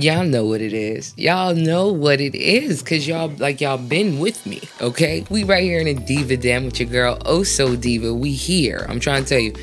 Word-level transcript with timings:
Y'all 0.00 0.24
know 0.24 0.44
what 0.44 0.60
it 0.60 0.72
is. 0.72 1.12
Y'all 1.16 1.56
know 1.56 1.88
what 1.92 2.20
it 2.20 2.32
is 2.36 2.84
because 2.84 3.08
y'all, 3.08 3.32
like, 3.38 3.60
y'all 3.60 3.76
been 3.76 4.20
with 4.20 4.46
me, 4.46 4.60
okay? 4.80 5.24
We 5.28 5.42
right 5.42 5.64
here 5.64 5.80
in 5.80 5.88
a 5.88 5.94
Diva 5.94 6.36
Den 6.36 6.66
with 6.66 6.78
your 6.78 6.88
girl, 6.88 7.18
Oh 7.26 7.42
So 7.42 7.74
Diva. 7.74 8.14
We 8.14 8.30
here. 8.30 8.86
I'm 8.88 9.00
trying 9.00 9.24
to 9.24 9.28
tell 9.28 9.40
you, 9.40 9.54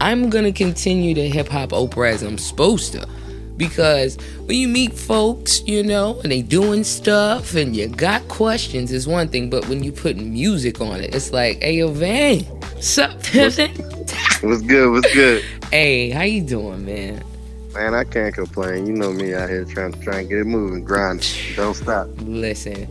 I'm 0.00 0.30
gonna 0.30 0.50
continue 0.50 1.14
to 1.14 1.28
hip 1.28 1.46
hop 1.46 1.68
Oprah 1.68 2.10
as 2.10 2.22
I'm 2.24 2.38
supposed 2.38 2.90
to. 2.94 3.06
Because 3.56 4.16
when 4.46 4.56
you 4.56 4.66
meet 4.66 4.94
folks, 4.94 5.62
you 5.64 5.84
know, 5.84 6.18
and 6.24 6.32
they 6.32 6.42
doing 6.42 6.82
stuff 6.82 7.54
and 7.54 7.76
you 7.76 7.86
got 7.86 8.26
questions 8.26 8.90
is 8.90 9.06
one 9.06 9.28
thing, 9.28 9.48
but 9.48 9.68
when 9.68 9.84
you 9.84 9.92
put 9.92 10.16
music 10.16 10.80
on 10.80 11.02
it, 11.02 11.14
it's 11.14 11.32
like, 11.32 11.62
hey 11.62 11.76
yo, 11.76 11.88
Vain, 11.92 12.44
sup, 12.80 13.12
Pimpin'? 13.22 13.78
What's 14.42 14.62
good? 14.62 14.90
What's 14.90 15.14
good? 15.14 15.44
hey, 15.70 16.10
how 16.10 16.22
you 16.22 16.42
doing, 16.42 16.84
man? 16.84 17.22
Man, 17.74 17.92
I 17.94 18.04
can't 18.04 18.34
complain. 18.34 18.86
You 18.86 18.92
know 18.92 19.12
me 19.12 19.34
out 19.34 19.48
here 19.48 19.64
trying 19.64 19.92
to 19.92 20.00
try 20.00 20.20
and 20.20 20.28
get 20.28 20.38
it 20.38 20.44
moving, 20.46 20.84
grind. 20.84 21.26
Don't 21.56 21.74
stop. 21.74 22.08
Listen, 22.18 22.86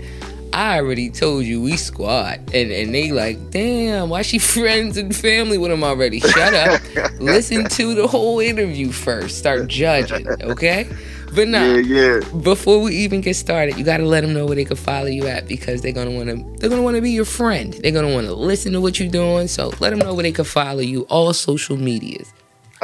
I 0.51 0.77
already 0.77 1.09
told 1.09 1.45
you 1.45 1.61
we 1.61 1.77
squad, 1.77 2.39
and 2.53 2.69
and 2.71 2.93
they 2.93 3.11
like, 3.11 3.49
damn, 3.51 4.09
why 4.09 4.23
she 4.23 4.39
friends 4.39 4.97
and 4.97 5.15
family 5.15 5.57
with 5.57 5.71
him 5.71 5.83
already? 5.85 6.19
Shut 6.19 6.53
up. 6.53 6.81
Listen 7.19 7.63
to 7.69 7.95
the 7.95 8.07
whole 8.07 8.39
interview 8.39 8.91
first. 8.91 9.37
Start 9.37 9.67
judging, 9.67 10.27
okay? 10.41 10.87
But 11.33 11.47
nah, 11.47 11.63
Yeah, 11.63 12.19
yeah. 12.19 12.19
before 12.43 12.79
we 12.81 12.95
even 12.97 13.21
get 13.21 13.35
started, 13.35 13.75
you 13.77 13.83
gotta 13.83 14.05
let 14.05 14.21
them 14.21 14.33
know 14.33 14.45
where 14.45 14.55
they 14.55 14.65
can 14.65 14.75
follow 14.75 15.07
you 15.07 15.25
at 15.27 15.47
because 15.47 15.81
they're 15.81 15.91
gonna 15.93 16.11
wanna 16.11 16.35
they're 16.59 16.69
gonna 16.69 16.83
wanna 16.83 17.01
be 17.01 17.09
your 17.11 17.25
friend. 17.25 17.73
They're 17.73 17.91
gonna 17.93 18.13
wanna 18.13 18.33
listen 18.33 18.73
to 18.73 18.81
what 18.81 18.99
you're 18.99 19.09
doing. 19.09 19.47
So 19.47 19.71
let 19.79 19.91
them 19.91 19.99
know 19.99 20.13
where 20.13 20.23
they 20.23 20.31
can 20.33 20.45
follow 20.45 20.81
you. 20.81 21.03
All 21.03 21.33
social 21.33 21.77
medias. 21.77 22.31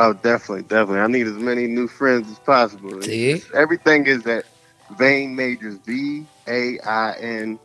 Oh, 0.02 0.14
definitely, 0.14 0.64
definitely. 0.64 1.02
I 1.02 1.08
need 1.08 1.28
as 1.28 1.34
many 1.34 1.68
new 1.68 1.90
friends 1.90 2.32
as 2.32 2.40
possible. 2.40 3.02
See? 3.02 3.44
Everything 3.54 4.08
is 4.08 4.26
at 4.28 4.46
Vain 4.98 5.36
Majors. 5.36 5.76
V 5.86 6.26
A 6.48 6.80
I 6.80 7.18
N 7.20 7.60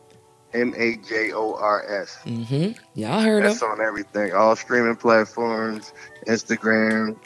M 0.53 0.73
A 0.75 0.97
J 0.97 1.31
O 1.31 1.55
R 1.55 2.01
S. 2.01 2.19
Mm-hmm. 2.25 2.73
Y'all 2.99 3.21
heard 3.21 3.45
of. 3.45 3.51
That's 3.51 3.61
them. 3.61 3.71
on 3.71 3.81
everything. 3.81 4.33
All 4.33 4.57
streaming 4.57 4.97
platforms, 4.97 5.93
Instagram, 6.27 7.17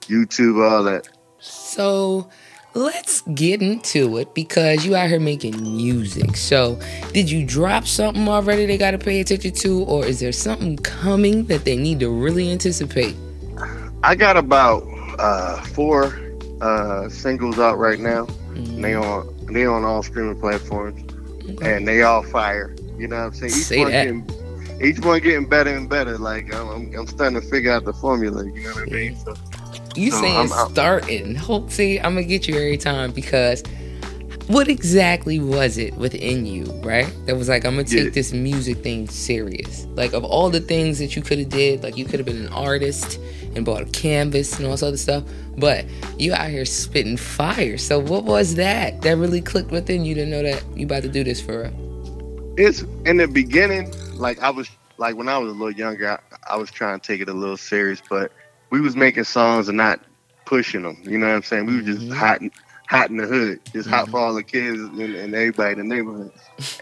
YouTube, 0.00 0.66
all 0.66 0.82
that. 0.84 1.10
So 1.40 2.30
let's 2.72 3.20
get 3.34 3.60
into 3.60 4.16
it 4.16 4.34
because 4.34 4.86
you 4.86 4.96
out 4.96 5.10
here 5.10 5.20
making 5.20 5.62
music. 5.62 6.38
So 6.38 6.80
did 7.12 7.30
you 7.30 7.44
drop 7.44 7.86
something 7.86 8.26
already 8.26 8.64
they 8.64 8.78
gotta 8.78 8.96
pay 8.96 9.20
attention 9.20 9.52
to, 9.56 9.82
or 9.84 10.06
is 10.06 10.20
there 10.20 10.32
something 10.32 10.78
coming 10.78 11.44
that 11.46 11.66
they 11.66 11.76
need 11.76 12.00
to 12.00 12.08
really 12.08 12.50
anticipate? 12.50 13.14
I 14.04 14.14
got 14.14 14.36
about 14.36 14.84
uh, 15.18 15.62
four 15.62 16.14
uh, 16.60 17.08
singles 17.08 17.58
out 17.58 17.78
right 17.78 17.98
now. 17.98 18.26
Mm, 18.52 18.82
They 18.82 18.94
on 18.94 19.34
they 19.46 19.64
on 19.64 19.82
all 19.84 20.02
streaming 20.02 20.38
platforms, 20.38 21.00
and 21.62 21.88
they 21.88 22.02
all 22.02 22.22
fire. 22.22 22.76
You 22.98 23.08
know 23.08 23.16
what 23.16 23.22
I'm 23.24 23.32
saying? 23.34 23.52
Each 23.52 23.64
Say 23.64 23.78
one 23.78 23.92
that. 23.92 24.04
getting 24.04 24.80
each 24.82 25.00
one 25.00 25.20
getting 25.20 25.46
better 25.48 25.74
and 25.74 25.88
better. 25.88 26.18
Like 26.18 26.54
I'm, 26.54 26.68
I'm, 26.68 26.94
I'm 26.94 27.06
starting 27.06 27.40
to 27.40 27.46
figure 27.46 27.72
out 27.72 27.84
the 27.86 27.94
formula. 27.94 28.44
You 28.44 28.62
know 28.62 28.70
what 28.74 28.82
I 28.82 28.92
mean? 28.92 29.16
So, 29.16 29.34
You 29.96 30.10
So, 30.10 30.20
saying 30.20 30.36
I'm 30.52 30.70
starting. 30.70 31.34
Hope 31.34 31.70
see, 31.70 31.98
I'm 31.98 32.14
gonna 32.14 32.24
get 32.26 32.46
you 32.46 32.56
every 32.56 32.76
time 32.76 33.10
because 33.10 33.62
what 34.48 34.68
exactly 34.68 35.38
was 35.40 35.78
it 35.78 35.94
within 35.94 36.44
you, 36.46 36.64
right? 36.82 37.10
That 37.26 37.36
was 37.36 37.48
like, 37.48 37.64
I'm 37.64 37.72
gonna 37.76 37.84
take 37.84 38.04
Yeah. 38.04 38.10
this 38.10 38.32
music 38.32 38.78
thing 38.78 39.08
serious. 39.08 39.86
Like 39.94 40.12
of 40.12 40.24
all 40.24 40.50
the 40.50 40.60
things 40.60 40.98
that 40.98 41.16
you 41.16 41.22
could 41.22 41.38
have 41.38 41.48
did, 41.48 41.82
like 41.82 41.96
you 41.96 42.04
could 42.04 42.18
have 42.20 42.26
been 42.26 42.46
an 42.46 42.52
artist 42.52 43.18
and 43.54 43.64
bought 43.64 43.82
a 43.82 43.86
canvas 43.86 44.56
and 44.56 44.66
all 44.66 44.72
this 44.72 44.82
other 44.82 44.96
stuff, 44.96 45.22
but 45.56 45.84
you 46.18 46.34
out 46.34 46.50
here 46.50 46.64
spitting 46.64 47.16
fire. 47.16 47.78
So 47.78 47.98
what 47.98 48.24
was 48.24 48.56
that 48.56 49.00
that 49.02 49.16
really 49.16 49.40
clicked 49.40 49.70
within 49.70 50.04
you 50.04 50.14
to 50.16 50.26
know 50.26 50.42
that 50.42 50.62
you 50.76 50.84
about 50.86 51.02
to 51.04 51.08
do 51.08 51.24
this 51.24 51.40
for 51.40 51.62
real? 51.62 52.54
it's 52.56 52.82
in 53.04 53.16
the 53.16 53.26
beginning. 53.26 53.92
Like 54.14 54.40
I 54.40 54.50
was 54.50 54.68
like 54.98 55.16
when 55.16 55.28
I 55.28 55.38
was 55.38 55.50
a 55.50 55.52
little 55.54 55.72
younger, 55.72 56.10
I, 56.12 56.54
I 56.54 56.56
was 56.56 56.70
trying 56.70 57.00
to 57.00 57.06
take 57.06 57.20
it 57.20 57.28
a 57.28 57.32
little 57.32 57.56
serious, 57.56 58.00
but 58.08 58.30
we 58.70 58.80
was 58.80 58.94
making 58.94 59.24
songs 59.24 59.68
and 59.68 59.76
not 59.76 60.00
pushing 60.44 60.82
them. 60.82 60.96
You 61.02 61.18
know 61.18 61.26
what 61.28 61.34
I'm 61.36 61.42
saying? 61.42 61.66
We 61.66 61.76
were 61.76 61.82
just 61.82 62.00
Mhm. 62.02 62.12
hot, 62.12 62.40
hot 62.94 63.10
in 63.10 63.16
the 63.16 63.26
hood, 63.26 63.60
just 63.72 63.88
hot 63.88 64.06
Mhm. 64.06 64.10
for 64.10 64.20
all 64.20 64.34
the 64.34 64.42
kids 64.42 64.80
and, 64.80 65.00
and 65.00 65.34
everybody 65.34 65.72
in 65.72 65.78
the 65.88 65.94
neighborhood. 65.94 66.30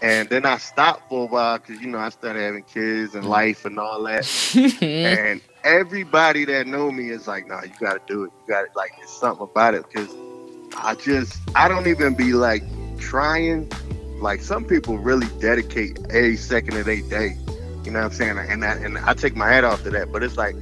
and 0.03 0.29
then 0.29 0.45
I 0.45 0.57
stopped 0.57 1.09
for 1.09 1.23
a 1.23 1.25
while 1.27 1.57
because 1.57 1.81
you 1.81 1.87
know 1.87 1.97
I 1.97 2.09
started 2.09 2.41
having 2.41 2.63
kids 2.63 3.15
and 3.15 3.23
Mhm. 3.25 3.29
life 3.29 3.65
and 3.65 3.79
all 3.79 4.03
that. 4.03 4.23
Mm-hmm. 4.23 4.83
and 5.19 5.41
everybody 5.63 6.45
that 6.45 6.67
know 6.67 6.91
me 6.91 7.09
is 7.09 7.27
like, 7.27 7.47
"Nah, 7.47 7.63
you 7.63 7.71
got 7.79 7.93
to 7.93 8.13
do 8.13 8.23
it. 8.25 8.31
You 8.47 8.53
got 8.53 8.61
to 8.61 8.67
like 8.75 8.91
it's 9.01 9.11
something 9.19 9.47
about 9.51 9.73
it." 9.73 9.83
Because 9.91 10.09
I 10.77 10.95
just 10.95 11.37
I 11.55 11.67
don't 11.67 11.87
even 11.87 12.13
be 12.15 12.33
like 12.33 12.63
trying. 12.99 13.69
Like 14.21 14.41
some 14.41 14.63
people 14.63 14.97
really 14.99 15.27
dedicate 15.39 15.99
every 16.09 16.37
second 16.37 16.77
of 16.77 16.85
their 16.85 17.01
day. 17.09 17.35
You 17.83 17.91
know 17.91 17.99
what 17.99 18.05
I'm 18.05 18.11
saying? 18.13 18.37
And 18.37 18.63
that, 18.63 18.77
and 18.77 18.97
I 18.99 19.13
take 19.13 19.35
my 19.35 19.49
hat 19.49 19.63
off 19.65 19.83
to 19.83 19.89
that. 19.89 20.11
But 20.13 20.23
it's 20.23 20.37
like 20.37 20.55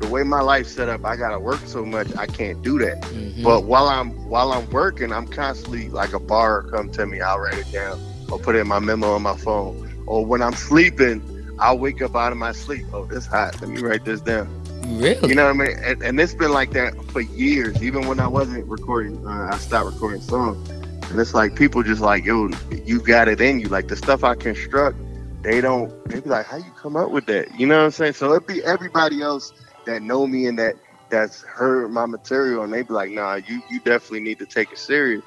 the 0.00 0.08
way 0.08 0.22
my 0.22 0.40
life's 0.40 0.72
set 0.72 0.88
up, 0.88 1.04
I 1.04 1.16
gotta 1.16 1.38
work 1.38 1.60
so 1.66 1.84
much, 1.84 2.08
I 2.16 2.26
can't 2.26 2.60
do 2.62 2.78
that. 2.80 3.00
Mhm. 3.02 3.42
But 3.42 3.64
while 3.64 3.88
I'm 3.88 4.10
while 4.28 4.52
I'm 4.52 4.68
working, 4.70 5.12
I'm 5.12 5.26
constantly 5.26 5.88
like 5.88 6.12
a 6.12 6.20
bar 6.20 6.62
come 6.64 6.90
to 6.92 7.06
me, 7.06 7.20
I'll 7.20 7.38
write 7.38 7.58
it 7.58 7.70
down 7.72 7.98
or 8.30 8.38
put 8.38 8.54
it 8.56 8.60
in 8.60 8.68
my 8.68 8.78
memo 8.80 9.12
on 9.14 9.22
my 9.22 9.36
phone. 9.36 9.90
Or 10.06 10.24
when 10.24 10.42
I'm 10.42 10.54
sleeping, 10.54 11.22
I'll 11.58 11.78
wake 11.78 12.02
up 12.02 12.14
out 12.16 12.32
of 12.32 12.38
my 12.38 12.52
sleep. 12.52 12.84
Oh, 12.92 13.08
it's 13.10 13.26
hot. 13.26 13.60
Let 13.60 13.70
me 13.70 13.80
write 13.80 14.04
this 14.04 14.20
down. 14.20 14.48
really? 14.86 15.28
You 15.28 15.34
know 15.34 15.44
what 15.46 15.54
I 15.54 15.66
mean? 15.68 15.78
And, 15.82 16.02
and 16.02 16.20
it's 16.20 16.34
been 16.34 16.52
like 16.52 16.72
that 16.72 16.92
for 17.10 17.20
years. 17.20 17.82
Even 17.82 18.06
when 18.06 18.20
I 18.20 18.26
wasn't 18.26 18.66
recording, 18.66 19.24
uh, 19.26 19.48
I 19.52 19.56
stopped 19.58 19.86
recording 19.86 20.20
songs. 20.20 20.68
And 21.10 21.18
it's 21.20 21.32
like 21.32 21.54
people 21.54 21.82
just 21.82 22.00
like, 22.02 22.24
yo, 22.24 22.50
you 22.84 23.00
got 23.00 23.28
it 23.28 23.40
in 23.40 23.60
you. 23.60 23.68
Like 23.68 23.88
the 23.88 23.96
stuff 23.96 24.24
I 24.24 24.34
construct, 24.34 24.98
they 25.42 25.60
don't. 25.62 25.90
They 26.08 26.20
be 26.20 26.28
like, 26.28 26.44
how 26.46 26.56
you 26.58 26.70
come 26.82 26.96
up 26.96 27.10
with 27.10 27.24
that? 27.26 27.58
You 27.58 27.66
know 27.66 27.78
what 27.78 27.84
I'm 27.84 27.90
saying? 27.92 28.14
So 28.14 28.32
it 28.34 28.46
be 28.46 28.62
everybody 28.64 29.22
else 29.22 29.52
that 29.86 30.02
know 30.02 30.26
me 30.26 30.46
and 30.46 30.58
that 30.58 30.76
that's 31.10 31.42
heard 31.42 31.90
my 31.90 32.06
material, 32.06 32.64
and 32.64 32.72
they 32.72 32.82
be 32.82 32.94
like, 32.94 33.10
nah, 33.10 33.36
you 33.36 33.62
you 33.68 33.80
definitely 33.80 34.20
need 34.22 34.38
to 34.40 34.46
take 34.46 34.72
it 34.72 34.78
serious. 34.78 35.24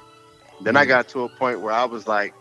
Then 0.60 0.76
I 0.76 0.84
Mhm. 0.84 0.88
got 0.88 1.08
to 1.10 1.24
a 1.24 1.28
point 1.30 1.60
where 1.62 1.72
I 1.74 1.84
was 1.86 2.06
like, 2.06 2.34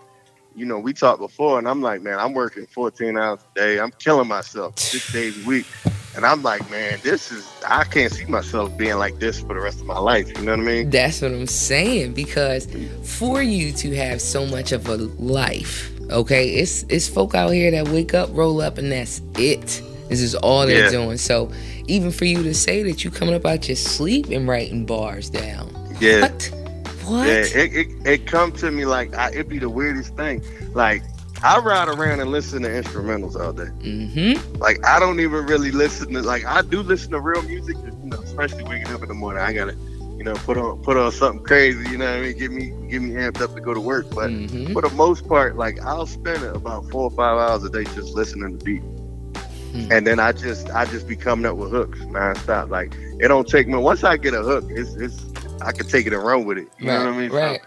you 0.54 0.66
know, 0.66 0.80
we 0.80 0.94
talked 0.94 1.22
before, 1.22 1.60
and 1.60 1.68
I'm 1.68 1.82
like, 1.82 2.02
man, 2.02 2.20
I'm 2.20 2.34
working 2.34 2.68
14 2.68 3.18
hours 3.18 3.42
a 3.56 3.60
day. 3.60 3.80
I'm 3.80 3.92
killing 4.04 4.28
myself 4.28 4.76
six 4.80 5.10
days 5.14 5.38
a 5.38 5.42
week. 5.42 5.68
And 6.16 6.26
I'm 6.26 6.44
like, 6.44 6.68
man, 6.70 7.02
this 7.04 7.32
is 7.32 7.54
I 7.68 7.84
can't 7.86 8.12
see 8.12 8.26
myself 8.26 8.76
being 8.78 8.98
like 8.98 9.20
this 9.20 9.40
for 9.40 9.54
the 9.54 9.62
rest 9.62 9.82
of 9.82 9.88
my 9.88 10.00
life. 10.00 10.30
You 10.38 10.44
know 10.44 10.52
what 10.54 10.62
I 10.62 10.64
mean? 10.64 10.90
That's 10.90 11.22
what 11.22 11.32
I'm 11.32 11.48
saying 11.48 12.14
because 12.14 12.68
for 13.04 13.42
you 13.44 13.72
to 13.74 13.96
have 13.96 14.22
so 14.22 14.46
much 14.46 14.72
of 14.74 14.88
a 14.90 14.98
life, 14.98 15.92
okay, 16.10 16.50
it's 16.50 16.84
it's 16.90 17.08
folk 17.08 17.36
out 17.36 17.52
here 17.52 17.72
that 17.72 17.90
wake 17.90 18.14
up, 18.14 18.30
roll 18.34 18.62
up, 18.62 18.78
and 18.78 18.92
that's 18.92 19.22
it. 19.38 19.82
This 20.10 20.22
is 20.22 20.36
all 20.36 20.66
they're 20.66 20.84
Yeah. 20.84 20.90
doing. 20.90 21.18
So 21.18 21.52
even 21.88 22.12
for 22.12 22.26
you 22.26 22.44
to 22.44 22.54
say 22.54 22.84
that 22.84 23.04
you 23.04 23.12
coming 23.12 23.34
up 23.36 23.46
out 23.46 23.68
your 23.68 23.76
sleep 23.76 24.28
and 24.30 24.48
writing 24.48 24.86
bars 24.86 25.30
down, 25.30 25.70
Yeah. 26.00 26.22
what? 26.22 26.52
What? 27.06 27.28
Yeah, 27.28 27.34
it, 27.36 27.74
it, 27.76 27.88
it 28.06 28.28
come 28.28 28.52
to 28.54 28.70
me 28.70 28.86
like 28.86 29.14
I, 29.16 29.30
it'd 29.30 29.48
be 29.50 29.60
the 29.60 29.70
weirdest 29.70 30.16
thing. 30.18 30.44
Like 30.74 31.04
I 31.44 31.58
ride 31.60 31.88
around 31.88 32.20
and 32.20 32.32
listen 32.32 32.64
to 32.64 32.68
instrumentals 32.70 33.40
all 33.40 33.54
day. 33.54 33.64
mm-hmm. 33.80 34.58
Like 34.58 34.86
I 34.86 35.00
don't 35.00 35.20
even 35.22 35.46
really 35.46 35.72
listen 35.72 36.12
to 36.14 36.22
like 36.22 36.46
I 36.46 36.62
do 36.64 36.82
listen 36.82 37.12
to 37.12 37.22
real 37.22 37.42
music, 37.44 37.78
you 37.78 38.10
know, 38.10 38.18
especially 38.18 38.64
waking 38.66 38.92
up 38.92 39.02
in 39.04 39.08
the 39.08 39.14
morning. 39.14 39.42
I 39.42 39.54
gotta, 39.54 39.74
you 40.18 40.24
know, 40.26 40.34
put 40.34 40.58
on 40.58 40.82
put 40.84 40.98
on 40.98 41.12
something 41.14 41.46
crazy. 41.46 41.90
You 41.90 41.98
know 41.98 42.06
what 42.12 42.20
I 42.20 42.22
mean? 42.24 42.38
Get 42.38 42.52
me 42.52 42.74
get 42.90 43.02
me 43.02 43.12
amped 43.12 43.40
up 43.40 43.56
to 43.56 43.62
go 43.62 43.74
to 43.74 43.80
work. 43.80 44.10
But 44.14 44.30
Mm-hmm. 44.32 44.74
for 44.74 44.82
the 44.82 44.90
most 44.96 45.26
part, 45.30 45.56
like 45.56 45.80
I'll 45.86 46.08
spend 46.08 46.44
about 46.44 46.90
four 46.90 47.04
or 47.04 47.12
five 47.12 47.38
hours 47.38 47.64
a 47.64 47.70
day 47.70 47.86
just 47.96 48.16
listening 48.16 48.58
to 48.60 48.66
beat. 48.66 48.82
Hmm. 49.72 49.92
And 49.92 50.08
then 50.08 50.20
I 50.20 50.32
just 50.32 50.70
I 50.72 50.86
just 50.86 51.08
be 51.08 51.16
coming 51.16 51.46
up 51.46 51.58
with 51.58 51.72
hooks 51.72 52.00
nonstop. 52.00 52.70
Like 52.70 52.94
it 53.20 53.28
don't 53.28 53.48
take 53.48 53.68
me 53.68 53.76
once 53.76 54.04
I 54.04 54.18
get 54.18 54.34
a 54.34 54.42
hook, 54.42 54.66
it's 54.70 54.96
it's 54.96 55.26
I 55.62 55.72
can 55.72 55.88
take 55.88 56.06
it 56.06 56.14
and 56.14 56.24
run 56.24 56.46
with 56.46 56.58
it. 56.58 56.68
You 56.80 56.90
right, 56.90 57.00
know 57.00 57.06
what 57.06 57.14
I 57.14 57.18
mean? 57.18 57.30
So 57.30 57.38
right. 57.38 57.62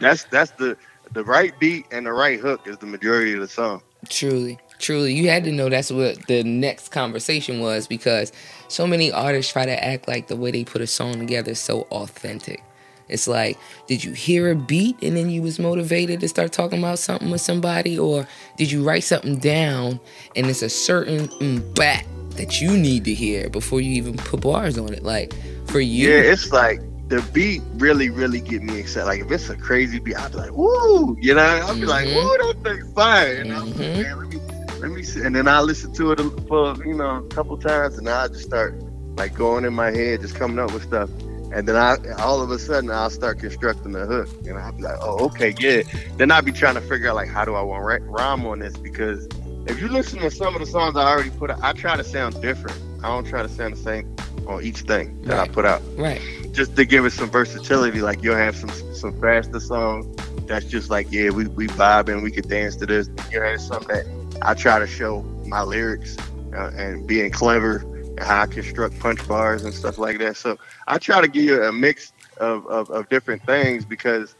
that's 0.00 0.24
that's 0.24 0.52
the 0.52 0.76
the 1.12 1.24
right 1.24 1.58
beat 1.58 1.86
and 1.90 2.06
the 2.06 2.12
right 2.12 2.38
hook 2.38 2.66
is 2.66 2.78
the 2.78 2.86
majority 2.86 3.34
of 3.34 3.40
the 3.40 3.48
song. 3.48 3.82
Truly, 4.08 4.58
truly, 4.78 5.12
you 5.12 5.28
had 5.28 5.44
to 5.44 5.52
know 5.52 5.68
that's 5.68 5.90
what 5.90 6.26
the 6.26 6.42
next 6.42 6.88
conversation 6.88 7.60
was 7.60 7.86
because 7.86 8.32
so 8.68 8.86
many 8.86 9.12
artists 9.12 9.52
try 9.52 9.66
to 9.66 9.84
act 9.84 10.08
like 10.08 10.28
the 10.28 10.36
way 10.36 10.50
they 10.50 10.64
put 10.64 10.80
a 10.80 10.86
song 10.86 11.18
together 11.18 11.52
is 11.52 11.60
so 11.60 11.82
authentic. 11.90 12.62
It's 13.10 13.26
like, 13.28 13.58
did 13.86 14.02
you 14.04 14.12
hear 14.12 14.50
a 14.50 14.54
beat 14.54 14.96
and 15.02 15.16
then 15.16 15.30
you 15.30 15.42
was 15.42 15.58
motivated 15.58 16.20
to 16.20 16.28
start 16.28 16.52
talking 16.52 16.78
about 16.78 16.98
something 16.98 17.30
with 17.30 17.40
somebody, 17.40 17.98
or 17.98 18.26
did 18.56 18.70
you 18.70 18.82
write 18.82 19.04
something 19.04 19.38
down 19.38 20.00
and 20.36 20.46
it's 20.46 20.62
a 20.62 20.68
certain 20.70 21.28
mm, 21.28 21.74
bat 21.74 22.04
that 22.36 22.60
you 22.60 22.76
need 22.76 23.04
to 23.04 23.14
hear 23.14 23.50
before 23.50 23.80
you 23.80 23.92
even 23.92 24.16
put 24.16 24.40
bars 24.40 24.78
on 24.78 24.92
it? 24.92 25.02
Like 25.02 25.34
for 25.66 25.80
you, 25.80 26.08
Yeah, 26.08 26.20
it's 26.32 26.52
like 26.52 26.80
the 27.08 27.20
beat 27.32 27.60
really, 27.74 28.08
really 28.08 28.40
get 28.40 28.62
me 28.62 28.78
excited. 28.78 29.06
Like 29.06 29.20
if 29.20 29.30
it's 29.32 29.50
a 29.50 29.56
crazy 29.56 29.98
beat, 29.98 30.14
I'll 30.16 30.30
be 30.30 30.36
like, 30.36 30.52
woo, 30.52 31.16
you 31.20 31.34
know, 31.34 31.42
I'll 31.42 31.74
be 31.74 31.86
like, 31.86 32.06
Mhm. 32.06 32.14
woo, 32.14 32.36
that 32.38 32.54
thing's 32.62 32.92
fire. 32.94 33.40
And 33.40 33.52
I'm 33.52 33.70
like, 33.70 33.96
man, 33.96 34.18
let 34.18 34.28
me 34.28 34.40
let 34.80 34.90
me 34.92 35.02
see. 35.02 35.20
And 35.22 35.34
then 35.34 35.46
I 35.48 35.60
listen 35.60 35.92
to 35.94 36.12
it 36.12 36.20
for, 36.48 36.74
you 36.86 36.94
know, 36.94 37.16
a 37.16 37.34
couple 37.34 37.56
times 37.58 37.98
and 37.98 38.08
I 38.08 38.28
just 38.28 38.44
start 38.44 38.74
like 39.16 39.34
going 39.34 39.64
in 39.64 39.74
my 39.74 39.90
head, 39.90 40.20
just 40.22 40.36
coming 40.36 40.58
up 40.58 40.72
with 40.72 40.84
stuff. 40.84 41.10
And 41.52 41.66
then 41.66 41.76
I 41.76 41.96
all 42.18 42.40
of 42.40 42.50
a 42.50 42.58
sudden 42.58 42.90
I'll 42.90 43.10
start 43.10 43.38
constructing 43.40 43.92
the 43.92 44.06
hook, 44.06 44.28
and 44.46 44.56
I'll 44.58 44.72
be 44.72 44.82
like, 44.82 44.98
oh, 45.00 45.24
okay, 45.26 45.54
yeah. 45.58 45.82
Then 46.16 46.30
I'll 46.30 46.42
be 46.42 46.52
trying 46.52 46.74
to 46.74 46.80
figure 46.80 47.08
out 47.08 47.16
like 47.16 47.28
how 47.28 47.44
do 47.44 47.54
I 47.54 47.62
want 47.62 47.82
to 48.02 48.04
rhyme 48.08 48.46
on 48.46 48.60
this 48.60 48.76
because 48.76 49.26
if 49.66 49.80
you 49.80 49.88
listen 49.88 50.20
to 50.20 50.30
some 50.30 50.54
of 50.54 50.60
the 50.60 50.66
songs 50.66 50.96
I 50.96 51.02
already 51.10 51.30
put 51.30 51.50
out, 51.50 51.58
I 51.62 51.72
try 51.72 51.96
to 51.96 52.04
sound 52.04 52.40
different. 52.40 52.78
I 53.02 53.08
don't 53.08 53.26
try 53.26 53.42
to 53.42 53.48
sound 53.48 53.74
the 53.76 53.80
same 53.82 54.16
on 54.46 54.62
each 54.62 54.80
thing 54.82 55.20
that 55.22 55.36
Right. 55.38 55.48
I 55.50 55.52
put 55.52 55.64
out. 55.64 55.82
Right. 55.96 56.20
Just 56.52 56.76
to 56.76 56.84
give 56.84 57.04
it 57.04 57.12
some 57.12 57.30
versatility. 57.30 58.00
Like 58.00 58.22
you'll 58.22 58.36
have 58.36 58.56
some 58.56 58.70
some 58.94 59.18
faster 59.20 59.60
songs 59.60 60.06
that's 60.46 60.66
just 60.66 60.90
like, 60.90 61.10
yeah, 61.10 61.30
we 61.30 61.46
we 61.48 61.66
vibing, 61.68 62.22
we 62.22 62.30
could 62.30 62.48
dance 62.48 62.76
to 62.76 62.86
this. 62.86 63.08
You 63.32 63.40
have 63.42 63.60
something 63.60 63.88
that 63.88 64.38
I 64.42 64.54
try 64.54 64.78
to 64.78 64.86
show 64.86 65.22
my 65.46 65.62
lyrics 65.62 66.16
uh, 66.54 66.70
and 66.76 67.06
being 67.06 67.30
clever 67.30 67.78
how 68.20 68.42
I 68.42 68.46
construct 68.46 68.98
punch 69.00 69.26
bars 69.26 69.64
and 69.64 69.74
stuff 69.74 69.98
like 69.98 70.18
that. 70.18 70.36
So 70.36 70.58
I 70.86 70.98
try 70.98 71.20
to 71.20 71.28
give 71.28 71.44
you 71.44 71.62
a 71.64 71.72
mix 71.72 72.12
of, 72.38 72.66
of, 72.66 72.90
of 72.90 73.08
different 73.08 73.42
things 73.44 73.84
because 73.84 74.34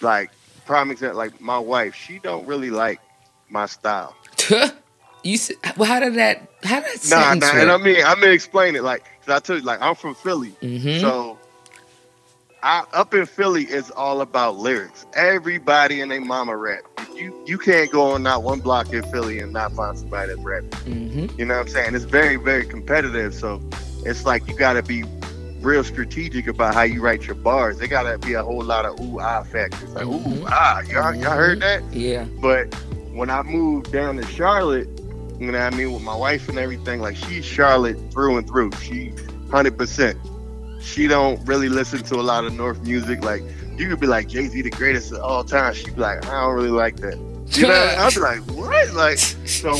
like 0.00 0.30
prime 0.66 0.90
example 0.90 1.18
like 1.18 1.40
my 1.40 1.58
wife, 1.58 1.94
she 1.94 2.18
don't 2.18 2.46
really 2.46 2.70
like 2.70 3.00
my 3.48 3.66
style. 3.66 4.14
you 5.22 5.38
well, 5.76 5.88
how 5.88 6.00
did 6.00 6.14
that? 6.14 6.48
How 6.64 6.80
did 6.80 7.00
that 7.00 7.10
Nah, 7.10 7.34
nah, 7.34 7.56
and 7.60 7.70
I 7.70 7.76
mean, 7.78 8.04
I'm 8.04 8.20
gonna 8.20 8.32
explain 8.32 8.76
it. 8.76 8.82
Like, 8.82 9.04
'cause 9.24 9.34
I 9.34 9.38
told 9.40 9.60
you, 9.60 9.66
like, 9.66 9.80
I'm 9.80 9.94
from 9.94 10.14
Philly, 10.14 10.52
Mhm. 10.62 11.00
so 11.00 11.38
I 12.66 12.84
up 12.94 13.12
in 13.12 13.26
Philly 13.26 13.64
is 13.64 13.90
all 13.90 14.22
about 14.22 14.56
lyrics. 14.56 15.04
Everybody 15.14 16.00
and 16.00 16.10
their 16.10 16.20
mama 16.22 16.56
rap. 16.56 16.80
You 17.14 17.32
you 17.46 17.58
can't 17.58 17.90
go 17.92 18.12
on 18.12 18.22
not 18.22 18.42
one 18.42 18.60
block 18.60 18.90
in 18.92 19.02
Philly 19.10 19.38
and 19.38 19.52
not 19.52 19.72
find 19.74 19.98
somebody 19.98 20.28
that's 20.28 20.40
rapping. 20.40 20.70
Mhm. 20.70 21.38
You 21.38 21.44
know 21.44 21.54
what 21.56 21.60
I'm 21.66 21.68
saying? 21.68 21.94
It's 21.94 22.06
very 22.06 22.36
very 22.36 22.64
competitive. 22.64 23.34
So 23.34 23.60
it's 24.06 24.24
like 24.24 24.48
you 24.48 24.56
got 24.56 24.72
to 24.74 24.82
be 24.82 25.04
real 25.60 25.84
strategic 25.84 26.46
about 26.46 26.74
how 26.74 26.82
you 26.82 27.02
write 27.02 27.26
your 27.26 27.36
bars. 27.36 27.78
They 27.78 27.86
got 27.86 28.04
to 28.04 28.16
be 28.18 28.32
a 28.32 28.42
whole 28.42 28.62
lot 28.64 28.86
of 28.86 28.98
ooh 28.98 29.20
ah 29.20 29.42
factors. 29.42 29.90
Like 29.94 30.06
ooh 30.06 30.18
Mhm. 30.18 30.44
ah, 30.48 30.80
y'all, 30.88 31.14
y'all 31.14 31.32
heard 31.36 31.60
that? 31.60 31.82
Yeah. 31.92 32.24
But 32.40 32.74
when 33.12 33.28
I 33.28 33.42
moved 33.42 33.92
down 33.92 34.16
to 34.16 34.26
Charlotte, 34.26 34.88
you 35.38 35.52
know 35.52 35.58
what 35.62 35.74
I 35.74 35.76
mean, 35.76 35.92
with 35.92 36.02
my 36.02 36.16
wife 36.16 36.48
and 36.48 36.58
everything, 36.58 37.02
like 37.02 37.16
she's 37.16 37.44
Charlotte 37.44 37.98
through 38.10 38.38
and 38.38 38.48
through. 38.48 38.70
She 38.82 39.12
hundred 39.50 39.76
percent. 39.76 40.16
She 40.84 41.06
don't 41.08 41.44
really 41.46 41.68
listen 41.68 42.02
to 42.04 42.16
a 42.16 42.22
lot 42.22 42.44
of 42.44 42.52
North 42.52 42.80
music. 42.82 43.24
Like 43.24 43.42
you 43.76 43.88
could 43.88 44.00
be 44.00 44.06
like 44.06 44.28
Jay 44.28 44.46
Z 44.46 44.60
the 44.62 44.70
greatest 44.70 45.12
of 45.12 45.20
all 45.20 45.42
time. 45.44 45.74
She'd 45.74 45.94
be 45.96 46.00
like, 46.00 46.24
I 46.26 46.42
don't 46.42 46.54
really 46.54 46.68
like 46.70 46.96
that. 46.96 47.16
You 47.56 47.66
know, 47.68 47.94
I'd 47.98 48.14
be 48.14 48.20
like, 48.20 48.40
what? 48.52 48.92
Like 48.92 49.18
so 49.18 49.74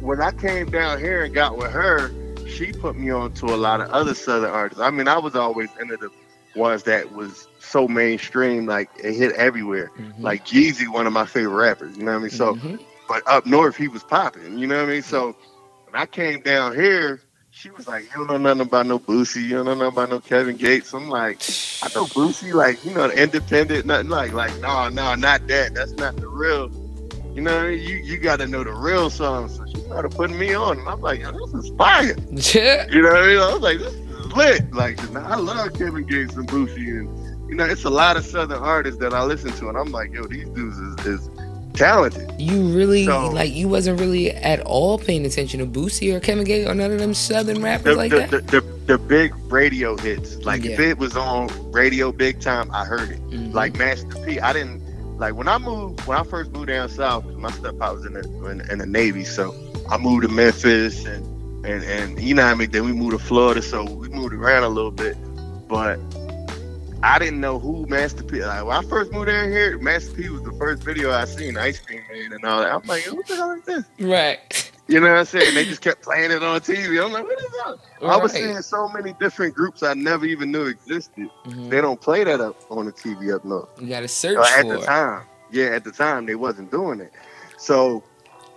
when 0.00 0.20
I 0.20 0.30
came 0.32 0.70
down 0.70 0.98
here 0.98 1.24
and 1.24 1.34
got 1.34 1.56
with 1.56 1.70
her, 1.70 2.10
she 2.48 2.72
put 2.72 2.96
me 2.96 3.10
on 3.10 3.32
to 3.34 3.46
a 3.46 3.56
lot 3.56 3.80
of 3.80 3.90
other 3.90 4.14
southern 4.14 4.50
artists. 4.50 4.80
I 4.82 4.90
mean, 4.90 5.08
I 5.08 5.18
was 5.18 5.34
always 5.34 5.68
into 5.80 5.96
the 5.96 6.10
ones 6.56 6.82
that 6.84 7.12
was 7.12 7.46
so 7.60 7.86
mainstream, 7.88 8.66
like 8.66 8.88
it 9.02 9.14
hit 9.14 9.32
everywhere. 9.34 9.90
Mhm. 9.98 10.14
Like 10.20 10.46
Jeezy, 10.46 10.88
one 10.88 11.06
of 11.06 11.12
my 11.12 11.26
favorite 11.26 11.54
rappers. 11.54 11.96
You 11.96 12.04
know 12.04 12.12
what 12.12 12.18
I 12.18 12.22
mean? 12.22 12.30
So 12.30 12.54
Mhm. 12.54 12.80
but 13.08 13.22
up 13.26 13.46
north 13.46 13.76
he 13.76 13.88
was 13.88 14.02
popping. 14.02 14.58
You 14.58 14.66
know 14.66 14.76
what 14.76 14.88
I 14.88 14.92
mean? 14.92 15.02
So 15.02 15.36
when 15.88 16.00
I 16.00 16.06
came 16.06 16.40
down 16.40 16.74
here, 16.74 17.20
she 17.60 17.70
was 17.70 17.86
like, 17.86 18.04
"You 18.04 18.26
don't 18.26 18.28
know 18.28 18.38
nothing 18.38 18.62
about 18.62 18.86
no 18.86 18.98
Boosie. 18.98 19.42
You 19.42 19.56
don't 19.56 19.66
know 19.66 19.74
nothing 19.74 19.92
about 19.92 20.08
no 20.08 20.20
Kevin 20.20 20.56
Gates." 20.56 20.94
I'm 20.94 21.10
like, 21.10 21.42
"I 21.82 21.88
know 21.94 22.06
Boosie, 22.06 22.54
like 22.54 22.82
you 22.86 22.94
know, 22.94 23.08
the 23.08 23.22
independent, 23.22 23.84
nothing 23.84 24.08
like 24.08 24.32
like 24.32 24.56
no, 24.60 24.88
no, 24.88 25.14
not 25.14 25.46
that. 25.48 25.74
That's 25.74 25.92
not 25.92 26.16
the 26.16 26.26
real. 26.26 26.70
You 27.34 27.42
know, 27.42 27.54
what 27.54 27.66
I 27.66 27.70
mean? 27.70 27.80
you 27.86 27.96
you 27.96 28.16
got 28.16 28.38
to 28.38 28.46
know 28.46 28.64
the 28.64 28.72
real 28.72 29.10
songs." 29.10 29.56
So 29.56 29.66
she 29.66 29.80
started 29.82 30.10
putting 30.12 30.38
me 30.38 30.54
on, 30.54 30.78
and 30.78 30.88
I'm 30.88 31.02
like, 31.02 31.20
Yo, 31.20 31.32
"This 31.32 31.52
is 31.64 31.70
fire." 31.76 32.16
Yeah. 32.30 32.86
You 32.88 33.02
know 33.02 33.10
what 33.10 33.24
I 33.24 33.26
mean? 33.26 33.38
I 33.38 33.52
was 33.52 33.60
like, 33.60 33.78
"This 33.78 33.92
is 33.92 34.32
lit." 34.32 34.72
Like 34.72 34.98
I 35.14 35.36
love 35.36 35.74
Kevin 35.74 36.06
Gates 36.06 36.36
and 36.36 36.48
Boosie, 36.48 36.88
and 36.88 37.50
you 37.50 37.56
know, 37.56 37.66
it's 37.66 37.84
a 37.84 37.90
lot 37.90 38.16
of 38.16 38.24
southern 38.24 38.62
artists 38.62 38.98
that 39.00 39.12
I 39.12 39.22
listen 39.24 39.52
to, 39.52 39.68
and 39.68 39.76
I'm 39.76 39.92
like, 39.92 40.14
"Yo, 40.14 40.24
these 40.24 40.48
dudes 40.48 40.78
is." 40.78 41.06
is 41.06 41.39
talented. 41.74 42.30
You 42.38 42.62
really 42.68 43.04
So- 43.06 43.30
like 43.30 43.52
you 43.52 43.68
wasn't 43.68 44.00
really 44.00 44.30
at 44.30 44.60
all 44.60 44.98
paying 44.98 45.24
attention 45.26 45.60
to 45.60 45.66
Boosie 45.66 46.12
or 46.14 46.20
Kevin 46.20 46.44
Gates 46.44 46.68
or 46.68 46.74
none 46.74 46.90
of 46.92 46.98
them 46.98 47.14
Southern 47.14 47.56
the, 47.56 47.60
rappers 47.62 47.96
like 47.96 48.10
the, 48.10 48.18
that. 48.20 48.30
the, 48.48 48.60
the, 48.60 48.66
the 48.86 48.98
big 48.98 49.32
radio 49.50 49.96
hits. 49.96 50.36
Like 50.44 50.64
if 50.64 50.78
it 50.80 50.98
was 50.98 51.16
on 51.16 51.48
radio 51.72 52.12
big 52.12 52.40
time, 52.40 52.70
I 52.72 52.84
heard 52.84 53.10
it. 53.10 53.20
Mhm. 53.30 53.52
Like 53.54 53.76
Master 53.78 54.06
P, 54.24 54.40
I 54.40 54.52
didn't 54.52 54.80
like 55.18 55.34
when 55.34 55.48
I 55.48 55.58
moved 55.58 56.00
when 56.06 56.16
I 56.18 56.22
first 56.24 56.50
moved 56.52 56.68
down 56.68 56.88
south. 56.88 57.24
My 57.36 57.50
stepfather 57.50 57.96
was 57.96 58.06
in 58.06 58.12
the 58.14 58.46
in, 58.50 58.60
in 58.70 58.78
the 58.78 58.86
Navy, 58.86 59.24
so 59.24 59.54
I 59.90 59.96
moved 59.98 60.22
to 60.22 60.28
Memphis 60.28 61.04
and 61.04 61.24
and 61.66 61.84
and 61.84 62.20
you 62.20 62.34
know 62.34 62.42
I 62.44 62.54
mean. 62.54 62.70
Then 62.70 62.84
we 62.86 62.92
moved 62.92 63.12
to 63.12 63.18
Florida, 63.18 63.60
so 63.62 63.84
we 63.84 64.08
moved 64.08 64.32
around 64.34 64.62
a 64.64 64.68
little 64.68 64.90
bit, 64.90 65.16
but. 65.68 65.98
I 67.02 67.18
didn't 67.18 67.40
know 67.40 67.58
who 67.58 67.86
Master 67.86 68.22
P. 68.22 68.44
Like 68.44 68.64
when 68.64 68.76
I 68.76 68.82
first 68.82 69.10
moved 69.12 69.28
down 69.28 69.50
here, 69.50 69.78
Master 69.78 70.12
P 70.12 70.28
was 70.28 70.42
the 70.42 70.52
first 70.52 70.82
video 70.82 71.10
I 71.12 71.24
seen, 71.24 71.56
Ice 71.56 71.78
Cream 71.80 72.02
Man 72.12 72.32
and 72.34 72.44
all 72.44 72.60
that. 72.60 72.72
I'm 72.72 72.82
like, 72.86 73.04
what 73.06 73.26
the 73.26 73.36
hell 73.36 73.52
is 73.52 73.62
this? 73.64 73.84
right. 74.00 74.70
You 74.86 74.98
know 74.98 75.08
what 75.08 75.18
I'm 75.18 75.24
saying? 75.24 75.54
They 75.54 75.64
just 75.64 75.82
kept 75.82 76.02
playing 76.02 76.32
it 76.32 76.42
on 76.42 76.60
TV. 76.60 77.02
I'm 77.02 77.12
like, 77.12 77.22
what 77.22 77.38
is 77.38 77.50
that? 77.52 77.78
I 78.02 78.16
was 78.16 78.32
seeing 78.32 78.60
so 78.60 78.88
many 78.88 79.12
different 79.20 79.54
groups 79.54 79.84
I 79.84 79.94
never 79.94 80.26
even 80.26 80.50
knew 80.50 80.66
existed. 80.66 81.30
Mhm. 81.46 81.70
They 81.70 81.80
don't 81.80 82.00
play 82.00 82.24
that 82.24 82.40
up 82.40 82.56
on 82.70 82.86
the 82.86 82.92
TV 82.92 83.32
up 83.32 83.44
north. 83.44 83.68
You 83.80 83.86
gotta 83.88 84.08
search 84.08 84.36
Or 84.36 84.44
at 84.44 84.62
for 84.62 84.78
the 84.78 84.84
time, 84.84 85.22
yeah, 85.52 85.66
at 85.66 85.84
the 85.84 85.92
time 85.92 86.26
they 86.26 86.34
wasn't 86.34 86.70
doing 86.72 87.00
it. 87.00 87.12
So 87.56 88.02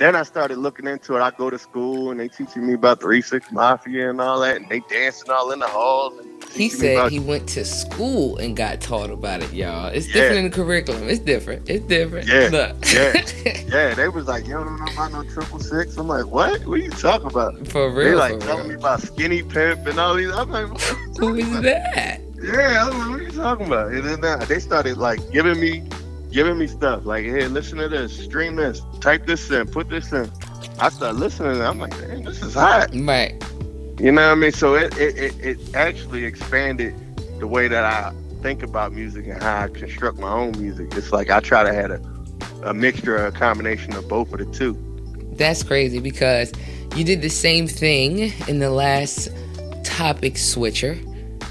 then 0.03 0.15
I 0.15 0.23
started 0.23 0.57
looking 0.57 0.85
into 0.87 1.15
it. 1.15 1.21
I 1.21 1.31
go 1.31 1.49
to 1.49 1.57
school 1.57 2.11
and 2.11 2.19
they 2.19 2.27
teaching 2.27 2.67
me 2.67 2.73
about 2.73 2.99
Three 2.99 3.21
Six 3.21 3.51
Mafia 3.51 4.09
and 4.09 4.19
all 4.19 4.39
that, 4.41 4.57
and 4.57 4.67
they 4.69 4.81
dancing 4.81 5.29
all 5.31 5.51
in 5.51 5.59
the 5.59 5.67
halls. 5.67 6.13
He 6.51 6.69
said 6.69 7.09
he 7.11 7.19
went 7.19 7.47
to 7.49 7.65
school 7.65 8.37
and 8.37 8.55
got 8.55 8.79
taught 8.79 9.09
about 9.09 9.41
it, 9.41 9.51
y'all. 9.53 9.87
It's 9.87 10.07
Yeah. 10.07 10.13
different 10.13 10.37
in 10.39 10.43
the 10.51 10.55
curriculum. 10.55 11.09
It's 11.09 11.19
different. 11.19 11.67
It's 11.69 11.85
different. 11.85 12.27
Yeah. 12.27 12.49
Look. 12.51 12.93
Yeah. 12.93 13.25
yeah, 13.67 13.93
they 13.95 14.07
was 14.07 14.27
like, 14.27 14.45
you 14.45 14.53
don't 14.53 14.77
know 14.77 14.93
about 14.93 15.11
no 15.13 15.23
triple 15.33 15.59
six. 15.59 15.97
I'm 15.97 16.07
like, 16.07 16.27
what? 16.27 16.63
What 16.67 16.75
are 16.79 16.83
you 16.83 16.91
talking 16.91 17.27
about? 17.27 17.67
for 17.69 17.89
real. 17.89 17.95
They 17.95 18.09
real. 18.11 18.17
like 18.19 18.39
telling 18.41 18.67
me 18.67 18.75
about 18.75 19.01
skinny 19.01 19.41
pimp 19.41 19.87
and 19.87 19.99
all 19.99 20.13
these. 20.15 20.31
I'm 20.31 20.49
like, 20.51 20.69
what 20.69 20.91
are 20.91 21.35
you 21.37 21.43
Who 21.45 21.51
about? 21.59 21.63
that? 21.63 22.19
Yeah, 22.43 22.87
I'm 22.87 22.99
like, 22.99 23.09
what 23.09 23.19
are 23.19 23.23
you 23.23 23.31
talking 23.31 23.65
about? 23.67 23.91
And 23.91 24.03
then 24.03 24.23
uh, 24.23 24.45
they 24.45 24.59
started 24.59 24.97
like 24.97 25.31
giving 25.31 25.59
me, 25.59 25.81
giving 26.33 26.57
me 26.57 26.67
stuff 26.67 27.05
like, 27.05 27.23
hey, 27.23 27.47
listen 27.47 27.77
to 27.77 27.87
this, 27.87 28.23
stream 28.23 28.55
this, 28.55 28.81
type 28.99 29.25
this 29.25 29.49
in, 29.51 29.67
put 29.67 29.87
this 29.89 30.11
in. 30.11 30.29
I 30.79 30.89
start 30.89 31.15
listening. 31.15 31.53
And 31.53 31.61
I'm 31.61 31.79
like, 31.79 31.97
damn, 31.97 32.23
this 32.23 32.41
is 32.41 32.55
hot. 32.55 32.89
Right. 32.93 33.41
You 33.99 34.11
know 34.11 34.27
what 34.27 34.31
I 34.31 34.35
mean? 34.35 34.51
So 34.51 34.75
it 34.75 34.97
it, 34.97 35.17
it, 35.17 35.39
it 35.39 35.75
actually 35.75 36.25
expanded 36.25 36.95
the 37.39 37.47
way 37.47 37.67
that 37.67 37.83
I 37.83 38.11
think 38.41 38.63
about 38.63 38.91
music 38.91 39.27
and 39.27 39.41
how 39.41 39.63
I 39.63 39.67
construct 39.67 40.17
my 40.17 40.31
own 40.31 40.59
music. 40.59 40.93
It's 40.95 41.11
like 41.11 41.29
I 41.29 41.39
try 41.39 41.63
to 41.63 41.73
have 41.73 41.91
a, 41.91 42.01
a 42.63 42.73
mixture, 42.73 43.15
a 43.15 43.31
combination 43.31 43.95
of 43.95 44.07
both 44.09 44.33
of 44.33 44.39
the 44.39 44.45
two. 44.45 44.75
That's 45.37 45.63
crazy 45.63 45.99
because 45.99 46.51
you 46.95 47.03
did 47.03 47.21
the 47.21 47.29
same 47.29 47.67
thing 47.67 48.33
in 48.47 48.59
the 48.59 48.71
last 48.71 49.29
topic 49.83 50.37
switcher, 50.37 50.97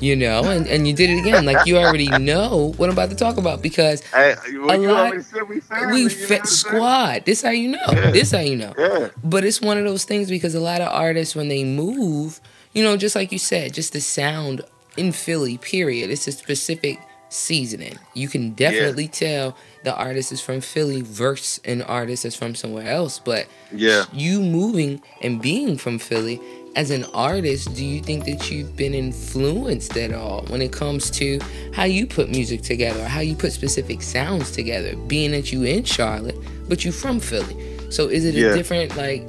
you 0.02 0.16
know, 0.16 0.42
and, 0.50 0.66
and 0.66 0.87
you 0.87 0.92
did 0.92 1.11
it 1.11 1.18
again. 1.21 1.44
Like 1.47 1.64
you 1.66 1.78
already 1.78 2.09
know 2.18 2.75
what 2.76 2.88
I'm 2.88 2.92
about 2.94 3.11
to 3.11 3.16
talk 3.16 3.37
about 3.37 3.62
because 3.62 4.02
Hey, 4.11 4.35
well, 4.59 4.71
A 4.71 4.82
you 4.82 4.90
lot- 4.92 5.23
said 5.25 5.49
we 5.49 5.61
family. 5.61 5.92
we 5.92 5.99
you 6.00 6.09
know 6.09 6.14
fit 6.14 6.30
what 6.30 6.40
I'm 6.40 6.47
saying? 6.47 6.47
squad. 6.47 7.25
This 7.25 7.42
how 7.42 7.50
you 7.50 7.68
know. 7.68 7.78
Yeah. 7.92 8.11
This 8.11 8.32
how 8.32 8.40
you 8.40 8.56
know. 8.56 8.75
Yeah, 8.78 9.09
But 9.23 9.44
it's 9.44 9.61
one 9.61 9.78
of 9.78 9.85
those 9.85 10.04
things 10.04 10.28
because 10.28 10.54
a 10.54 10.61
lot 10.61 10.80
of 10.80 10.88
artists, 10.88 11.35
when 11.37 11.49
they 11.49 11.64
move, 11.64 12.40
you 12.73 12.82
know, 12.82 12.97
just 12.97 13.14
like 13.14 13.30
you 13.32 13.38
said, 13.38 13.73
just 13.75 13.92
the 13.92 14.00
sound 14.00 14.62
in 14.97 15.12
Philly, 15.12 15.56
period, 15.59 16.11
it's 16.11 16.26
a 16.26 16.32
specific 16.32 16.99
seasoning. 17.28 17.99
You 18.14 18.28
can 18.28 18.50
definitely 18.52 19.09
tell 19.09 19.56
the 19.85 19.94
artist 19.97 20.32
is 20.32 20.40
from 20.40 20.61
Philly 20.61 21.00
versus 21.00 21.61
an 21.64 21.80
artist 21.82 22.25
that's 22.25 22.37
from 22.37 22.54
somewhere 22.54 22.87
else. 22.88 23.18
But 23.18 23.47
yeah. 23.75 24.04
you 24.12 24.40
moving 24.42 25.00
and 25.23 25.40
being 25.40 25.78
from 25.78 25.99
Philly, 25.99 26.40
as 26.75 26.91
an 26.91 27.05
artist, 27.12 27.75
do 27.75 27.85
you 27.85 28.00
think 28.00 28.25
that 28.25 28.50
you've 28.50 28.75
been 28.76 28.95
influenced 28.95 29.97
at 29.97 30.12
all 30.12 30.43
when 30.49 30.62
it 30.62 30.73
comes 30.73 31.11
to 31.12 31.38
how 31.75 31.85
you 31.85 32.07
put 32.07 32.31
music 32.31 32.62
together 32.62 33.00
or 33.00 33.05
how 33.09 33.21
you 33.21 33.35
put 33.37 33.52
specific 33.52 34.02
sounds 34.02 34.50
together, 34.50 34.97
being 35.07 35.33
that 35.33 35.52
you 35.52 35.64
in 35.64 35.85
Charlotte, 35.85 36.37
but 36.69 36.85
you 36.85 36.93
from 36.93 37.21
Philly? 37.21 37.57
So 37.91 38.09
is 38.09 38.25
it 38.25 38.35
Yeah. 38.35 38.49
a 38.52 38.57
different 38.57 38.97
like 38.97 39.23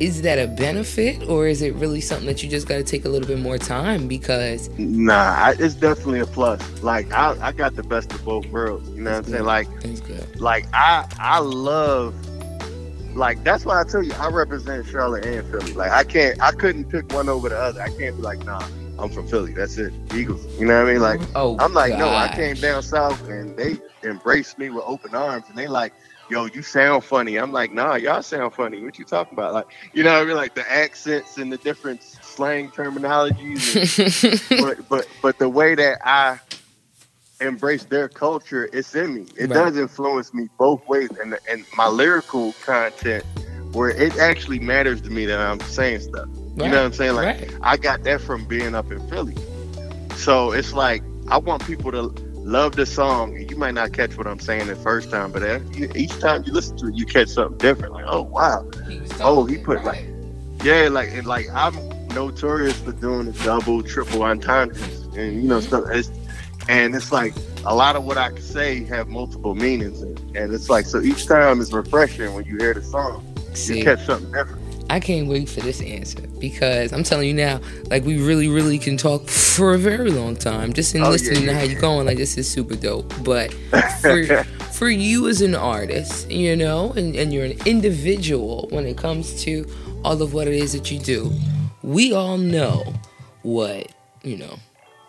is 0.00 0.22
that 0.22 0.36
a 0.36 0.48
benefit 0.48 1.28
or 1.28 1.46
is 1.46 1.62
it 1.62 1.72
really 1.76 2.00
something 2.00 2.26
that 2.26 2.42
you 2.42 2.48
just 2.50 2.66
got 2.66 2.76
to 2.76 2.82
take 2.82 3.04
a 3.04 3.08
little 3.08 3.28
bit 3.28 3.38
more 3.38 3.56
time 3.56 4.08
because 4.08 4.68
Nah, 4.76 5.12
I, 5.14 5.54
it's 5.60 5.74
definitely 5.74 6.20
a 6.20 6.26
plus. 6.26 6.60
Like 6.82 7.10
I, 7.12 7.36
I 7.40 7.52
got 7.52 7.76
the 7.76 7.84
best 7.84 8.12
of 8.12 8.24
both 8.24 8.44
worlds. 8.46 8.88
You 8.90 9.02
know 9.02 9.12
what 9.12 9.18
I'm 9.18 9.24
saying? 9.32 9.44
Like, 9.44 9.68
good. 10.06 10.40
like 10.40 10.66
I, 10.74 11.06
I 11.20 11.38
love. 11.38 12.14
Like 13.14 13.44
that's 13.44 13.64
why 13.64 13.80
I 13.80 13.84
tell 13.84 14.02
you 14.02 14.12
I 14.14 14.28
represent 14.28 14.86
Charlotte 14.86 15.26
and 15.26 15.46
Philly. 15.50 15.72
Like 15.74 15.90
I 15.90 16.04
can't, 16.04 16.40
I 16.40 16.52
couldn't 16.52 16.86
pick 16.86 17.12
one 17.12 17.28
over 17.28 17.48
the 17.48 17.58
other. 17.58 17.80
I 17.80 17.88
can't 17.88 18.16
be 18.16 18.22
like, 18.22 18.44
nah, 18.44 18.66
I'm 18.98 19.10
from 19.10 19.28
Philly. 19.28 19.52
That's 19.52 19.76
it, 19.78 19.92
Eagles. 20.14 20.44
You 20.58 20.66
know 20.66 20.78
what 20.78 20.88
I 20.88 20.92
mean? 20.92 21.02
Like 21.02 21.20
oh, 21.34 21.56
I'm 21.60 21.74
like, 21.74 21.98
no, 21.98 22.08
I 22.08 22.28
came 22.34 22.56
down 22.56 22.82
south 22.82 23.28
and 23.28 23.56
they 23.56 23.76
embraced 24.02 24.58
me 24.58 24.70
with 24.70 24.84
open 24.86 25.14
arms 25.14 25.44
and 25.48 25.58
they 25.58 25.68
like, 25.68 25.92
yo, 26.30 26.46
you 26.46 26.62
sound 26.62 27.04
funny. 27.04 27.36
I'm 27.36 27.52
like, 27.52 27.72
nah, 27.72 27.94
y'all 27.96 28.22
sound 28.22 28.54
funny. 28.54 28.82
What 28.82 28.98
you 28.98 29.04
talking 29.04 29.34
about? 29.34 29.52
Like, 29.52 29.66
you 29.92 30.02
know, 30.02 30.14
what 30.14 30.22
I 30.22 30.24
mean, 30.24 30.36
like 30.36 30.54
the 30.54 30.70
accents 30.70 31.36
and 31.36 31.52
the 31.52 31.58
different 31.58 32.02
slang 32.02 32.70
terminologies. 32.70 34.50
And, 34.50 34.62
but 34.62 34.88
but 34.88 35.08
but 35.20 35.38
the 35.38 35.48
way 35.48 35.74
that 35.74 35.98
I 36.04 36.40
embrace 37.42 37.84
their 37.84 38.08
culture, 38.08 38.68
it's 38.72 38.94
in 38.94 39.14
me. 39.14 39.26
It 39.36 39.50
right. 39.50 39.50
does 39.50 39.76
influence 39.76 40.32
me 40.32 40.48
both 40.58 40.86
ways, 40.88 41.10
and 41.20 41.38
and 41.48 41.64
my 41.76 41.88
lyrical 41.88 42.52
content, 42.64 43.24
where 43.72 43.90
it 43.90 44.16
actually 44.18 44.58
matters 44.58 45.00
to 45.02 45.10
me 45.10 45.26
that 45.26 45.38
I'm 45.38 45.60
saying 45.60 46.00
stuff. 46.00 46.28
Right. 46.28 46.66
You 46.66 46.70
know 46.70 46.78
what 46.78 46.86
I'm 46.86 46.92
saying? 46.92 47.14
Like 47.14 47.40
right. 47.40 47.54
I 47.62 47.76
got 47.76 48.04
that 48.04 48.20
from 48.20 48.44
being 48.44 48.74
up 48.74 48.90
in 48.90 49.06
Philly. 49.08 49.36
So 50.16 50.52
it's 50.52 50.72
like 50.72 51.02
I 51.28 51.38
want 51.38 51.66
people 51.66 51.90
to 51.92 52.02
love 52.42 52.76
the 52.76 52.86
song. 52.86 53.36
You 53.36 53.56
might 53.56 53.74
not 53.74 53.92
catch 53.92 54.16
what 54.16 54.26
I'm 54.26 54.38
saying 54.38 54.66
the 54.66 54.76
first 54.76 55.10
time, 55.10 55.32
but 55.32 55.42
each 55.96 56.18
time 56.18 56.44
you 56.44 56.52
listen 56.52 56.76
to 56.78 56.88
it, 56.88 56.94
you 56.94 57.06
catch 57.06 57.28
something 57.28 57.58
different. 57.58 57.94
Like, 57.94 58.04
oh 58.06 58.22
wow, 58.22 58.68
oh 59.20 59.44
he 59.44 59.58
put 59.58 59.84
like, 59.84 60.06
yeah, 60.62 60.88
like 60.88 61.10
and 61.12 61.26
like 61.26 61.48
I'm 61.52 61.74
notorious 62.08 62.78
for 62.80 62.92
doing 62.92 63.26
the 63.26 63.44
double, 63.44 63.82
triple 63.82 64.22
entendres 64.22 65.02
and 65.16 65.42
you 65.42 65.48
know 65.48 65.60
stuff. 65.60 65.84
It's, 65.90 66.10
and 66.68 66.94
it's 66.94 67.12
like 67.12 67.34
a 67.64 67.74
lot 67.74 67.96
of 67.96 68.04
what 68.04 68.18
I 68.18 68.28
can 68.28 68.42
say 68.42 68.84
have 68.84 69.08
multiple 69.08 69.54
meanings, 69.54 70.02
and, 70.02 70.18
and 70.36 70.52
it's 70.52 70.68
like 70.68 70.86
so 70.86 71.00
each 71.00 71.26
time 71.26 71.60
is 71.60 71.72
refreshing 71.72 72.34
when 72.34 72.44
you 72.44 72.56
hear 72.58 72.74
the 72.74 72.82
song. 72.82 73.26
See, 73.54 73.78
you 73.78 73.84
catch 73.84 74.04
something 74.04 74.32
different. 74.32 74.62
I 74.90 75.00
can't 75.00 75.26
wait 75.26 75.48
for 75.48 75.60
this 75.60 75.80
answer 75.80 76.20
because 76.38 76.92
I'm 76.92 77.02
telling 77.02 77.28
you 77.28 77.34
now, 77.34 77.60
like 77.88 78.04
we 78.04 78.20
really, 78.20 78.48
really 78.48 78.78
can 78.78 78.96
talk 78.96 79.26
for 79.26 79.72
a 79.72 79.78
very 79.78 80.10
long 80.10 80.36
time. 80.36 80.72
Just 80.72 80.94
in 80.94 81.02
oh, 81.02 81.08
listening 81.08 81.44
yeah, 81.44 81.52
yeah. 81.52 81.52
to 81.52 81.58
how 81.58 81.64
you're 81.64 81.80
going, 81.80 82.06
like 82.06 82.18
this 82.18 82.36
is 82.36 82.50
super 82.50 82.74
dope. 82.74 83.12
But 83.24 83.52
for 84.02 84.44
for 84.72 84.90
you 84.90 85.28
as 85.28 85.40
an 85.40 85.54
artist, 85.54 86.30
you 86.30 86.56
know, 86.56 86.92
and, 86.92 87.16
and 87.16 87.32
you're 87.32 87.44
an 87.44 87.56
individual 87.64 88.68
when 88.70 88.84
it 88.84 88.98
comes 88.98 89.42
to 89.44 89.66
all 90.04 90.20
of 90.20 90.34
what 90.34 90.48
it 90.48 90.54
is 90.54 90.72
that 90.72 90.90
you 90.90 90.98
do, 90.98 91.32
we 91.82 92.12
all 92.12 92.36
know 92.36 92.92
what, 93.42 93.92
you 94.22 94.36
know, 94.36 94.58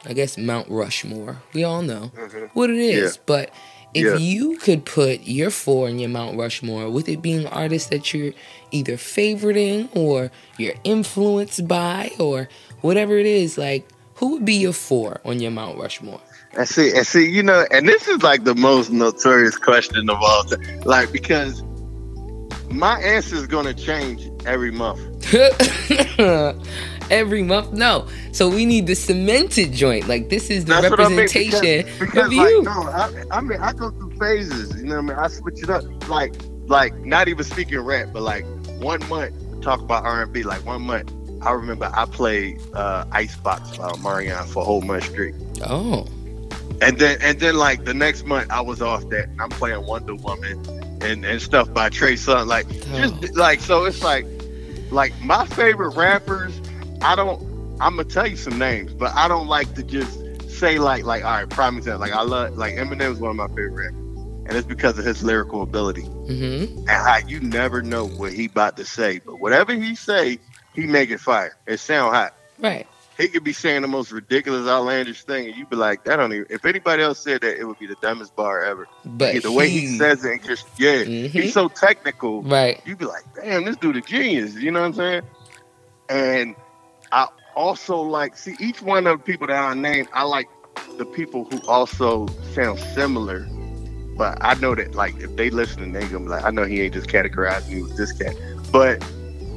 I 0.06 0.14
guess 0.14 0.38
Mount 0.38 0.70
Rushmore. 0.70 1.42
We 1.54 1.64
all 1.64 1.82
know 1.82 2.12
mm-hmm. 2.16 2.46
what 2.54 2.70
it 2.70 2.78
is. 2.78 3.16
Yeah. 3.16 3.22
But 3.26 3.50
if 3.94 4.06
yeah. 4.06 4.16
you 4.16 4.58
could 4.58 4.86
put 4.86 5.22
your 5.22 5.50
four 5.50 5.88
in 5.88 6.00
your 6.00 6.10
Mount 6.10 6.38
Rushmore, 6.38 6.90
with 6.90 7.08
it 7.08 7.22
being 7.22 7.46
artists 7.48 7.90
that 7.90 8.14
you're 8.14 8.34
either 8.72 8.94
favoriting 8.94 9.96
or 9.96 10.32
you're 10.58 10.74
influenced 10.84 11.68
by 11.68 12.12
or 12.20 12.50
whatever 12.82 13.18
it 13.18 13.26
is, 13.26 13.58
like 13.58 13.88
who 14.16 14.34
would 14.34 14.46
be 14.46 14.56
your 14.56 14.74
four 14.74 15.22
on 15.26 15.40
your 15.40 15.52
Mount 15.52 15.78
Rushmore? 15.78 16.22
I 16.58 16.66
see, 16.66 16.96
and 16.96 17.06
see, 17.06 17.28
you 17.28 17.42
know, 17.42 17.66
and 17.72 17.88
this 17.88 18.08
is 18.08 18.22
like 18.22 18.44
the 18.44 18.56
most 18.56 18.92
notorious 18.92 19.58
question 19.58 20.10
of 20.10 20.18
all 20.22 20.44
time. 20.44 20.82
Like 20.82 21.12
because 21.12 21.64
my 22.70 23.00
answer 23.00 23.36
is 23.36 23.48
gonna 23.48 23.74
change 23.74 24.30
every 24.46 24.72
month. 24.72 25.00
every 27.12 27.44
month. 27.44 27.72
No. 27.74 28.08
So 28.32 28.50
we 28.50 28.66
need 28.66 28.88
the 28.88 28.96
cemented 28.96 29.72
joint. 29.72 30.08
Like 30.08 30.30
this 30.30 30.50
is 30.50 30.66
the 30.66 30.74
That's 30.74 30.90
representation 30.90 31.60
I 31.60 31.62
mean. 31.62 31.86
because, 31.86 32.00
because, 32.00 32.26
of 32.26 32.34
you. 32.34 32.64
Like, 32.64 32.76
no, 32.76 32.82
I, 32.90 33.38
I, 33.38 33.42
mean 33.42 33.60
I 33.60 33.74
go 33.74 33.92
through 33.92 34.18
phases. 34.18 34.76
You 34.76 34.86
know 34.88 34.96
what 35.02 35.14
I 35.14 35.16
mean? 35.16 35.18
I 35.18 35.28
switch 35.28 35.64
it 35.64 35.70
up. 35.70 35.84
Like 36.10 36.34
like 36.68 36.96
not 37.00 37.28
even 37.28 37.44
speaking 37.44 37.80
rap, 37.80 38.10
but 38.14 38.22
like 38.22 38.46
one 38.80 39.08
month 39.10 39.34
talk 39.62 39.82
about 39.82 40.04
R 40.06 40.24
and 40.24 40.34
B. 40.34 40.44
Like 40.44 40.66
one 40.66 40.82
month, 40.82 41.12
I 41.42 41.52
remember 41.52 41.92
I 41.94 42.06
played 42.06 42.60
uh, 42.74 43.06
Icebox 43.12 43.78
by 43.78 43.90
Omarion 43.90 44.46
for 44.46 44.62
a 44.62 44.66
whole 44.66 44.82
month 44.82 45.06
straight. 45.06 45.36
Oh. 45.66 46.08
And 46.82 46.98
then 46.98 47.18
and 47.22 47.40
then 47.40 47.56
like 47.56 47.86
the 47.86 47.94
next 47.94 48.26
month 48.26 48.50
I 48.50 48.62
was 48.62 48.82
off 48.82 49.08
that. 49.10 49.30
I'm 49.40 49.50
playing 49.50 49.86
Wonder 49.86 50.16
Woman 50.16 50.83
and, 51.04 51.26
and 51.26 51.42
stuff 51.42 51.74
by 51.74 51.90
Trey 51.90 52.14
Songz. 52.14 52.48
Like 52.48 52.66
oh. 52.70 53.18
just 53.22 53.36
like 53.36 53.60
so 53.60 53.86
it's 53.86 54.04
like 54.04 54.26
like 54.92 55.14
my 55.22 55.46
favorite 55.46 55.96
rappers 55.96 56.60
I 57.04 57.16
don't. 57.16 57.42
I'm 57.82 57.98
gonna 57.98 58.06
tell 58.06 58.28
you 58.28 58.38
some 58.38 58.58
names, 58.58 58.94
but 58.94 59.14
I 59.14 59.28
don't 59.28 59.48
like 59.48 59.76
to 59.76 59.84
just 59.84 60.20
say 60.50 60.80
like 60.80 61.04
like 61.04 61.26
all 61.26 61.32
right, 61.32 61.50
prime 61.50 61.78
example. 61.78 62.00
Like 62.00 62.14
I 62.14 62.22
love 62.22 62.56
like 62.58 62.76
Eminem 62.76 63.12
is 63.12 63.20
one 63.20 63.32
of 63.32 63.36
my 63.36 63.48
favorite 63.48 63.92
rappers, 63.92 63.98
and 64.48 64.52
it's 64.52 64.66
because 64.66 64.98
of 64.98 65.04
his 65.04 65.22
lyrical 65.22 65.62
ability 65.62 66.04
mm-hmm. 66.04 66.78
and 66.78 66.90
how 66.90 67.18
you 67.28 67.42
never 67.42 67.82
know 67.82 68.08
what 68.08 68.32
he 68.32 68.46
about 68.46 68.78
to 68.78 68.86
say, 68.86 69.20
but 69.20 69.42
whatever 69.42 69.74
he 69.74 69.96
say, 69.96 70.40
he 70.74 70.88
make 70.88 71.10
it 71.10 71.20
fire. 71.20 71.58
It 71.68 71.80
sound 71.80 72.16
hot. 72.16 72.36
Right. 72.58 72.88
He 73.18 73.28
could 73.28 73.44
be 73.44 73.54
saying 73.54 73.84
the 73.84 73.88
most 73.88 74.12
ridiculous, 74.12 74.68
outlandish 74.68 75.24
thing, 75.24 75.48
and 75.48 75.56
you'd 75.56 75.70
be 75.70 75.76
like, 75.76 76.04
"That 76.06 76.16
don't 76.16 76.34
even." 76.34 76.48
If 76.50 76.66
anybody 76.66 77.04
else 77.04 77.20
said 77.20 77.42
that, 77.42 77.60
it 77.60 77.66
would 77.66 77.78
be 77.78 77.86
the 77.86 77.96
dumbest 78.02 78.36
bar 78.36 78.64
ever. 78.64 78.88
But 79.06 79.36
yeah, 79.36 79.40
the 79.42 79.52
he, 79.52 79.56
way 79.56 79.70
he 79.70 79.98
says 79.98 80.26
it, 80.26 80.32
and 80.32 80.44
just 80.44 80.66
yeah, 80.80 81.04
mm-hmm. 81.04 81.28
he's 81.28 81.54
so 81.54 81.68
technical. 81.68 82.42
Right. 82.42 82.82
You'd 82.86 82.98
be 82.98 83.06
like, 83.06 83.24
"Damn, 83.36 83.66
this 83.66 83.78
dude 83.78 83.98
a 83.98 84.02
genius." 84.02 84.56
You 84.56 84.72
know 84.72 84.82
what 84.82 84.88
I'm 84.88 84.94
saying? 84.94 85.22
And 86.10 86.56
I 87.12 87.28
also 87.56 88.02
like 88.02 88.36
see 88.36 88.56
each 88.60 88.82
one 88.82 89.06
of 89.06 89.20
the 89.20 89.24
people 89.24 89.48
that 89.48 89.56
I 89.56 89.74
named. 89.76 90.08
I 90.14 90.24
like 90.24 90.50
the 90.98 91.06
people 91.06 91.46
who 91.46 91.62
also 91.68 92.28
sound 92.54 92.80
similar, 92.80 93.48
but 94.18 94.40
I 94.42 94.56
know 94.56 94.74
that 94.74 94.96
like 94.96 95.16
if 95.20 95.36
they 95.36 95.52
listen, 95.52 95.92
they 95.92 96.02
gonna 96.08 96.20
be 96.20 96.30
like, 96.30 96.44
I 96.44 96.50
know 96.50 96.64
he 96.64 96.82
ain't 96.82 96.96
just 96.96 97.10
categorizing 97.10 97.70
me 97.70 97.84
with 97.84 97.96
this 97.96 98.12
cat, 98.12 98.36
but 98.72 99.04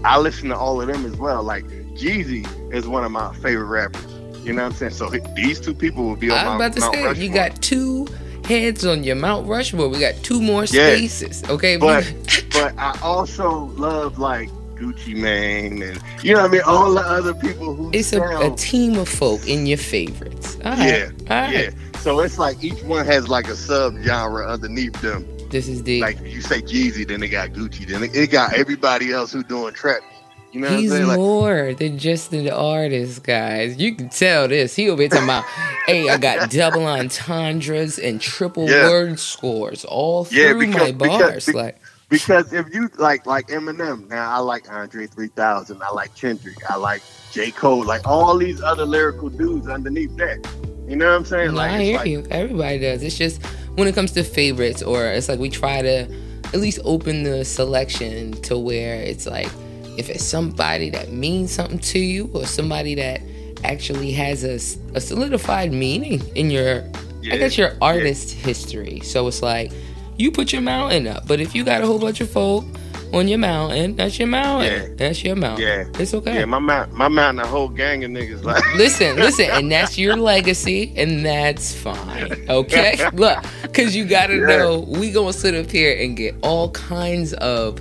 I 0.04 0.18
listen 0.18 0.50
to 0.50 0.56
all 0.56 0.80
of 0.80 0.88
them 0.88 1.06
as 1.06 1.16
well. 1.16 1.42
Like 1.42 1.64
Jeezy 1.96 2.46
is 2.72 2.86
one 2.86 3.04
of 3.04 3.10
my 3.10 3.34
favorite 3.36 3.66
rappers. 3.66 4.04
You 4.44 4.52
know 4.52 4.62
what 4.62 4.72
I'm 4.72 4.74
saying? 4.74 4.92
So 4.92 5.10
these 5.34 5.60
two 5.60 5.74
people 5.74 6.04
will 6.04 6.16
be 6.16 6.30
on 6.30 6.38
I'm 6.38 6.56
about 6.56 6.72
to 6.74 6.80
Mount 6.80 6.94
say 6.94 7.04
Rushmore. 7.04 7.24
you 7.24 7.32
got 7.32 7.60
two 7.62 8.06
heads 8.44 8.86
on 8.86 9.02
your 9.02 9.16
Mount 9.16 9.48
Rushmore. 9.48 9.88
We 9.88 9.98
got 9.98 10.14
two 10.22 10.40
more 10.40 10.66
spaces. 10.66 11.42
Yeah. 11.42 11.52
Okay, 11.52 11.76
but 11.76 12.04
but 12.52 12.78
I 12.78 12.96
also 13.02 13.72
love 13.76 14.18
like 14.18 14.48
Gucci 14.76 15.16
Mane, 15.16 15.82
and 15.82 16.00
you 16.22 16.34
know 16.34 16.42
what 16.42 16.50
I 16.50 16.52
mean. 16.52 16.62
All 16.64 16.94
the 16.94 17.00
other 17.00 17.34
people 17.34 17.74
who 17.74 17.90
it's 17.92 18.12
a, 18.12 18.22
a, 18.22 18.54
team 18.56 18.96
of 18.98 19.08
folk 19.08 19.46
in 19.48 19.66
your 19.66 19.78
favorites. 19.78 20.56
yeah, 20.62 21.10
yeah. 21.28 21.70
So 22.00 22.20
it's 22.20 22.38
like 22.38 22.62
each 22.62 22.82
one 22.84 23.04
has 23.06 23.28
like 23.28 23.48
a 23.48 23.56
sub 23.56 23.96
genre 24.02 24.46
underneath 24.46 25.00
them. 25.00 25.26
This 25.50 25.68
is 25.68 25.82
the 25.82 26.00
like 26.00 26.20
you 26.20 26.40
say 26.40 26.60
Jeezy, 26.60 27.06
then 27.06 27.20
they 27.20 27.28
got 27.28 27.50
Gucci, 27.50 27.86
then 27.86 28.04
it 28.04 28.30
got 28.30 28.52
everybody 28.54 29.12
else 29.12 29.32
who 29.32 29.42
doing 29.42 29.74
trap. 29.74 30.02
You 30.56 30.62
know 30.62 30.76
He's 30.78 30.90
like, 30.90 31.18
more 31.18 31.75
than 31.75 31.98
just 31.98 32.32
an 32.32 32.48
artist, 32.48 33.22
guys. 33.22 33.76
You 33.76 33.94
can 33.94 34.08
tell 34.08 34.48
this. 34.48 34.75
He'll 34.75 34.96
be 34.96 35.06
talking 35.06 35.25
about, 35.25 35.44
hey, 35.84 36.08
I 36.08 36.16
got 36.16 36.50
double 36.50 36.86
entendres 36.86 37.98
and 37.98 38.18
triple 38.18 38.66
yeah. 38.66 38.88
word 38.88 39.20
scores 39.20 39.84
all 39.84 40.25
through 40.25 40.38
yeah, 40.38 40.54
because, 40.54 40.80
my 40.80 40.92
bars. 40.92 41.44
Because, 41.44 41.54
like 41.54 41.78
because 42.08 42.54
if 42.54 42.72
you 42.72 42.88
like 42.96 43.26
like 43.26 43.48
Eminem, 43.48 44.08
now 44.08 44.30
I 44.30 44.38
like 44.38 44.72
Andre 44.72 45.06
3000, 45.06 45.82
I 45.82 45.90
like 45.90 46.14
Kendrick, 46.14 46.56
I 46.70 46.76
like 46.76 47.02
J. 47.32 47.50
Cole, 47.50 47.84
like 47.84 48.06
all 48.06 48.38
these 48.38 48.62
other 48.62 48.86
lyrical 48.86 49.28
dudes 49.28 49.68
underneath 49.68 50.16
that. 50.16 50.38
You 50.88 50.96
know 50.96 51.10
what 51.10 51.16
I'm 51.16 51.25
saying? 51.26 51.48
No, 51.48 51.56
like, 51.56 51.70
I 51.70 51.82
hear 51.82 51.96
like, 51.98 52.08
you. 52.08 52.26
Everybody 52.30 52.78
does. 52.78 53.02
It's 53.02 53.18
just 53.18 53.44
when 53.75 53.88
it 53.88 53.94
comes 53.94 54.12
to 54.12 54.25
favorites, 54.25 54.82
or 54.82 55.04
it's 55.04 55.28
like 55.28 55.38
we 55.38 55.50
try 55.50 55.82
to 55.82 56.10
at 56.46 56.60
least 56.60 56.78
open 56.84 57.25
the 57.25 57.44
selection 57.44 58.32
to 58.40 58.56
where 58.56 58.94
it's 58.94 59.26
like 59.26 59.50
if 59.98 60.08
it's 60.10 60.24
somebody 60.24 60.90
that 60.90 61.12
means 61.12 61.52
something 61.52 61.78
to 61.78 61.98
you, 61.98 62.30
or 62.32 62.46
somebody 62.46 62.94
that 62.96 63.20
actually 63.64 64.12
has 64.12 64.44
a, 64.44 64.54
a 64.96 65.00
solidified 65.00 65.72
meaning 65.72 66.22
in 66.34 66.50
your, 66.50 66.84
yeah, 67.22 67.34
I 67.34 67.38
guess 67.38 67.58
your 67.58 67.72
artist 67.80 68.36
yeah. 68.36 68.46
history. 68.46 69.00
So 69.00 69.26
it's 69.26 69.42
like 69.42 69.72
you 70.16 70.30
put 70.30 70.52
your 70.52 70.62
mountain 70.62 71.06
up. 71.06 71.26
But 71.26 71.40
if 71.40 71.54
you 71.54 71.64
got 71.64 71.82
a 71.82 71.86
whole 71.86 71.98
bunch 71.98 72.20
of 72.20 72.30
folk 72.30 72.64
on 73.12 73.28
your 73.28 73.38
mountain, 73.38 73.96
that's 73.96 74.18
your 74.18 74.28
mountain. 74.28 74.90
Yeah. 74.90 74.94
That's 74.96 75.24
your 75.24 75.36
mountain. 75.36 75.66
Yeah. 75.66 76.00
It's 76.00 76.14
okay. 76.14 76.40
Yeah, 76.40 76.44
my 76.44 76.58
mountain, 76.58 76.96
my 76.96 77.08
mountain, 77.08 77.44
a 77.44 77.46
whole 77.46 77.68
gang 77.68 78.04
of 78.04 78.10
niggas. 78.10 78.42
Like, 78.44 78.64
listen, 78.74 79.16
listen, 79.16 79.48
and 79.50 79.70
that's 79.70 79.98
your 79.98 80.16
legacy, 80.16 80.92
and 80.96 81.24
that's 81.24 81.74
fine. 81.74 82.48
Okay, 82.48 82.98
look, 83.12 83.44
because 83.62 83.94
you 83.94 84.04
got 84.04 84.28
to 84.28 84.36
yeah. 84.36 84.56
know 84.56 84.80
we 84.80 85.10
gonna 85.12 85.32
sit 85.32 85.54
up 85.54 85.70
here 85.70 85.96
and 85.98 86.16
get 86.16 86.34
all 86.42 86.70
kinds 86.70 87.32
of 87.34 87.80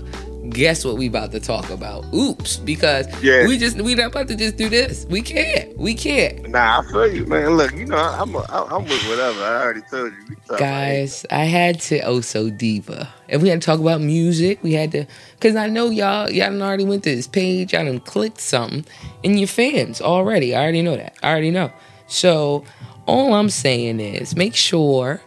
guess 0.50 0.86
what 0.86 0.98
we 0.98 1.08
about 1.08 1.32
to 1.32 1.40
talk 1.40 1.70
about? 1.70 2.06
Oops, 2.14 2.58
because 2.58 3.08
we 3.22 3.58
just 3.58 3.80
we 3.82 3.96
not 3.96 4.08
about 4.08 4.28
to 4.30 4.36
just 4.36 4.58
do 4.58 4.70
this. 4.70 5.06
We 5.10 5.22
can't. 5.22 5.78
We 5.78 5.94
can't. 5.94 6.50
Nah, 6.50 6.80
I 6.80 6.92
feel 6.92 7.14
you, 7.14 7.25
man. 7.25 7.56
Look, 7.58 7.74
you 7.74 7.86
know, 7.86 7.98
I'm 7.98 8.36
a, 8.36 8.46
I'm 8.50 8.84
with 8.84 9.08
whatever. 9.08 9.44
I 9.44 9.62
already 9.62 9.82
told 9.82 10.14
you. 10.14 10.36
Guys, 10.58 11.25
I 11.32 11.46
had 11.46 11.80
to 11.82 12.02
oh, 12.02 12.16
also 12.16 12.50
diva, 12.50 13.14
and 13.30 13.42
we 13.42 13.50
had 13.50 13.62
to 13.62 13.66
talk 13.66 13.80
about 13.80 14.02
music. 14.02 14.62
We 14.64 14.74
had 14.74 14.92
to, 14.94 15.06
cause 15.40 15.56
I 15.56 15.68
know 15.68 15.90
y'all 15.90 16.30
y'all 16.30 16.50
done 16.50 16.62
already 16.62 16.86
went 16.86 17.04
to 17.04 17.16
this 17.16 17.28
page. 17.28 17.74
Y'all 17.74 17.86
done 17.86 18.00
clicked 18.00 18.40
something, 18.40 18.86
and 19.24 19.40
your 19.40 19.48
fans 19.48 20.02
already. 20.02 20.56
I 20.56 20.62
already 20.62 20.82
know 20.82 20.96
that. 20.96 21.16
I 21.24 21.32
already 21.32 21.52
know. 21.52 21.72
So 22.08 22.64
all 23.08 23.34
I'm 23.34 23.50
saying 23.50 24.00
is 24.00 24.36
make 24.36 24.56
sure 24.56 25.22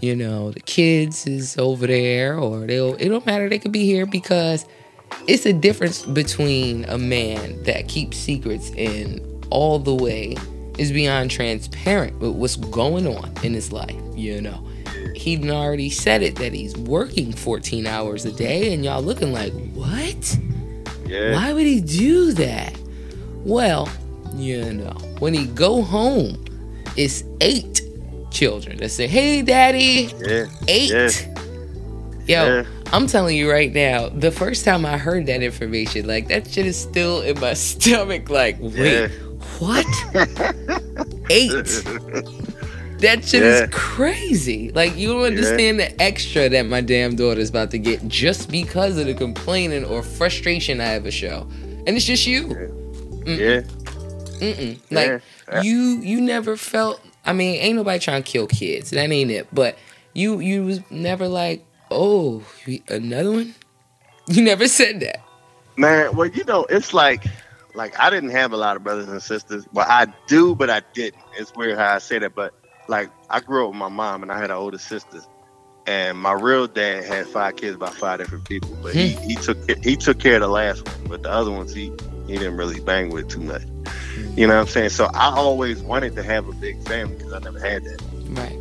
you 0.00 0.14
know, 0.14 0.50
the 0.50 0.60
kids 0.60 1.26
is 1.26 1.56
over 1.58 1.86
there 1.86 2.38
or 2.38 2.66
they'll 2.66 2.94
it 2.94 3.08
don't 3.08 3.26
matter, 3.26 3.48
they 3.48 3.58
could 3.58 3.72
be 3.72 3.84
here 3.84 4.06
because 4.06 4.66
it's 5.26 5.46
a 5.46 5.52
difference 5.52 6.04
between 6.04 6.84
a 6.84 6.98
man 6.98 7.62
that 7.64 7.88
keeps 7.88 8.16
secrets 8.16 8.70
and 8.76 9.20
all 9.50 9.78
the 9.78 9.94
way 9.94 10.36
is 10.78 10.92
beyond 10.92 11.30
transparent 11.30 12.18
with 12.20 12.32
what's 12.32 12.56
going 12.56 13.06
on 13.06 13.32
in 13.42 13.52
his 13.52 13.72
life, 13.72 13.96
you 14.14 14.40
know. 14.40 14.64
he'd 15.14 15.48
already 15.50 15.90
said 15.90 16.22
it 16.22 16.36
that 16.36 16.52
he's 16.52 16.76
working 16.76 17.32
14 17.32 17.86
hours 17.86 18.24
a 18.24 18.32
day, 18.32 18.72
and 18.72 18.84
y'all 18.84 19.02
looking 19.02 19.32
like, 19.32 19.52
what? 19.74 20.38
Yeah. 21.06 21.32
Why 21.32 21.52
would 21.52 21.66
he 21.66 21.80
do 21.80 22.32
that? 22.34 22.78
Well, 23.44 23.88
you 24.34 24.72
know, 24.72 24.92
when 25.18 25.34
he 25.34 25.46
go 25.46 25.82
home, 25.82 26.44
it's 26.96 27.24
eight 27.40 27.77
children 28.30 28.76
that 28.78 28.90
say, 28.90 29.06
"Hey, 29.06 29.42
daddy." 29.42 30.12
Yeah. 30.20 30.46
Eight. 30.68 30.90
Yeah. 30.90 31.10
Yo, 32.26 32.56
Yeah. 32.56 32.64
I'm 32.92 33.06
telling 33.06 33.36
you 33.36 33.50
right 33.50 33.72
now, 33.72 34.08
the 34.10 34.30
first 34.30 34.64
time 34.64 34.84
I 34.86 34.98
heard 34.98 35.26
that 35.26 35.42
information, 35.42 36.06
like 36.06 36.28
that 36.28 36.48
shit 36.50 36.66
is 36.66 36.76
still 36.78 37.22
in 37.22 37.38
my 37.40 37.54
stomach. 37.68 38.28
Like, 38.30 38.56
wait, 38.60 38.76
Yeah. 38.76 39.08
what? 39.58 39.86
Eight. 41.30 41.84
That 43.00 43.24
shit 43.24 43.42
Yeah. 43.42 43.62
is 43.64 43.68
crazy. 43.70 44.72
Like 44.72 44.96
you 44.96 45.08
don't 45.12 45.22
understand 45.24 45.78
the 45.78 46.02
extra 46.02 46.48
that 46.48 46.66
my 46.66 46.80
damn 46.80 47.14
daughter's 47.16 47.48
about 47.50 47.70
to 47.70 47.78
get 47.78 48.06
just 48.08 48.50
because 48.50 48.98
of 48.98 49.06
the 49.06 49.14
complaining 49.14 49.84
or 49.84 50.02
frustration 50.02 50.80
I 50.80 50.94
ever 50.94 51.10
show, 51.10 51.46
and 51.86 51.96
it's 51.96 52.04
just 52.04 52.26
you. 52.26 52.48
Yeah. 53.24 53.60
Mm-mm. 54.40 54.78
Like 54.90 55.22
Yeah. 55.48 55.62
you, 55.62 56.00
you 56.02 56.20
never 56.20 56.56
felt. 56.56 57.00
I 57.28 57.34
mean, 57.34 57.56
ain't 57.56 57.76
nobody 57.76 57.98
trying 57.98 58.22
to 58.22 58.30
kill 58.30 58.46
kids. 58.46 58.88
That 58.90 59.10
ain't 59.10 59.30
it. 59.30 59.48
But 59.52 59.76
you, 60.14 60.40
you 60.40 60.64
was 60.64 60.80
never 60.90 61.28
like, 61.28 61.62
oh, 61.90 62.42
another 62.88 63.30
one. 63.30 63.54
You 64.30 64.42
never 64.42 64.68
said 64.68 65.00
that. 65.00 65.22
Man, 65.78 66.14
well, 66.14 66.28
you 66.28 66.44
know, 66.44 66.66
it's 66.68 66.92
like, 66.92 67.24
like 67.74 67.98
I 67.98 68.10
didn't 68.10 68.28
have 68.28 68.52
a 68.52 68.58
lot 68.58 68.76
of 68.76 68.84
brothers 68.84 69.08
and 69.08 69.22
sisters. 69.22 69.66
Well, 69.72 69.86
I 69.88 70.06
do, 70.26 70.54
but 70.54 70.68
I 70.68 70.82
didn't. 70.92 71.22
It's 71.38 71.50
weird 71.56 71.78
how 71.78 71.94
I 71.94 71.98
say 71.98 72.18
that, 72.18 72.34
but 72.34 72.52
like 72.88 73.08
I 73.30 73.40
grew 73.40 73.64
up 73.64 73.70
with 73.70 73.78
my 73.78 73.88
mom, 73.88 74.22
and 74.22 74.30
I 74.30 74.36
had 74.36 74.50
an 74.50 74.58
older 74.58 74.76
sister, 74.76 75.20
and 75.86 76.18
my 76.18 76.32
real 76.32 76.66
dad 76.66 77.04
had 77.04 77.26
five 77.26 77.56
kids 77.56 77.78
by 77.78 77.88
five 77.88 78.18
different 78.18 78.44
people. 78.44 78.76
But 78.82 78.94
he, 78.94 79.14
hmm. 79.14 79.22
he 79.22 79.34
took 79.36 79.56
he 79.82 79.96
took 79.96 80.18
care 80.18 80.34
of 80.34 80.42
the 80.42 80.48
last 80.48 80.86
one, 80.86 81.06
but 81.06 81.22
the 81.22 81.30
other 81.30 81.50
ones 81.50 81.72
he 81.72 81.90
he 82.26 82.36
didn't 82.36 82.58
really 82.58 82.80
bang 82.80 83.08
with 83.08 83.28
too 83.28 83.40
much. 83.40 83.62
You 84.36 84.46
know 84.46 84.54
what 84.54 84.60
I'm 84.62 84.66
saying? 84.68 84.90
So 84.90 85.06
I 85.14 85.34
always 85.34 85.80
wanted 85.82 86.14
to 86.16 86.22
have 86.22 86.48
a 86.48 86.52
big 86.52 86.82
family 86.86 87.16
because 87.16 87.32
I 87.32 87.38
never 87.40 87.58
had 87.58 87.84
that. 87.84 88.02
Right. 88.30 88.52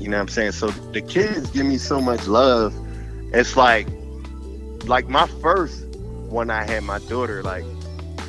You 0.00 0.08
know 0.08 0.16
what 0.16 0.22
I'm 0.22 0.28
saying? 0.28 0.52
So 0.52 0.68
the 0.68 1.02
kids 1.02 1.50
give 1.50 1.66
me 1.66 1.78
so 1.78 2.00
much 2.00 2.26
love. 2.26 2.74
It's 3.32 3.56
like, 3.56 3.86
like 4.86 5.08
my 5.08 5.26
first 5.42 5.84
when 6.28 6.50
I 6.50 6.64
had 6.64 6.84
my 6.84 6.98
daughter, 7.00 7.42
like 7.42 7.64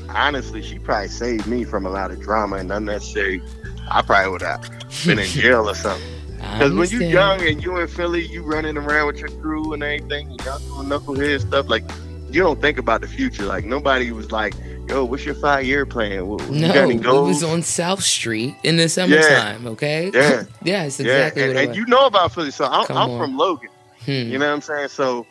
honestly, 0.10 0.62
she 0.62 0.80
probably 0.80 1.08
saved 1.08 1.48
me 1.48 1.63
from 1.63 1.86
a 1.86 1.90
lot 1.90 2.12
of 2.12 2.20
drama 2.22 2.58
and 2.58 2.72
unnecessary. 2.72 3.42
I 3.90 4.01
probably 4.01 4.32
would 4.32 4.42
have 4.42 4.70
been 5.06 5.20
in 5.20 5.25
jail 5.28 5.70
or 5.70 5.75
something. 5.75 6.08
Because 6.38 6.74
when 6.74 6.90
you're 6.90 7.04
young 7.04 7.42
and 7.42 7.63
you 7.63 7.78
in 7.78 7.88
Philly, 7.88 8.25
you 8.25 8.44
running 8.44 8.75
around 8.75 9.08
with 9.08 9.18
your 9.18 9.30
crew 9.30 9.74
and 9.74 9.84
everything, 9.84 10.28
and 10.28 10.44
y'all 10.44 10.60
doing 10.60 10.90
knucklehead 10.90 11.42
stuff. 11.42 11.70
Like 11.70 11.84
you 12.32 12.42
don't 12.42 12.60
think 12.60 12.78
about 12.78 13.01
the 13.01 13.08
future. 13.08 13.46
Like 13.46 13.63
nobody 13.63 14.12
was 14.12 14.32
like, 14.32 14.56
"Yo, 14.91 15.05
what's 15.05 15.24
your 15.24 15.36
five 15.36 15.65
year 15.65 15.86
plan? 15.86 16.27
What, 16.27 16.50
No, 16.50 16.89
it 16.89 17.01
was 17.05 17.43
on 17.43 17.62
South 17.63 18.03
Street 18.03 18.55
in 18.63 18.75
the 18.75 18.89
summertime. 18.89 19.65
Okay. 19.67 20.12
Yeah. 20.13 20.43
yeah, 20.63 20.83
it's 20.83 21.00
yeah, 21.00 21.05
exactly 21.05 21.43
and, 21.43 21.53
what 21.55 21.63
and 21.63 21.75
you 21.75 21.86
know 21.86 22.05
about 22.07 22.33
Philly, 22.33 22.51
so 22.51 22.65
I'm, 22.65 22.86
I'm 22.89 23.17
from 23.17 23.38
Logan. 23.38 23.69
Hmm. 24.05 24.12
You 24.12 24.38
know 24.38 24.48
what 24.48 24.53
I'm 24.55 24.62
saying? 24.62 24.89
So, 24.89 25.25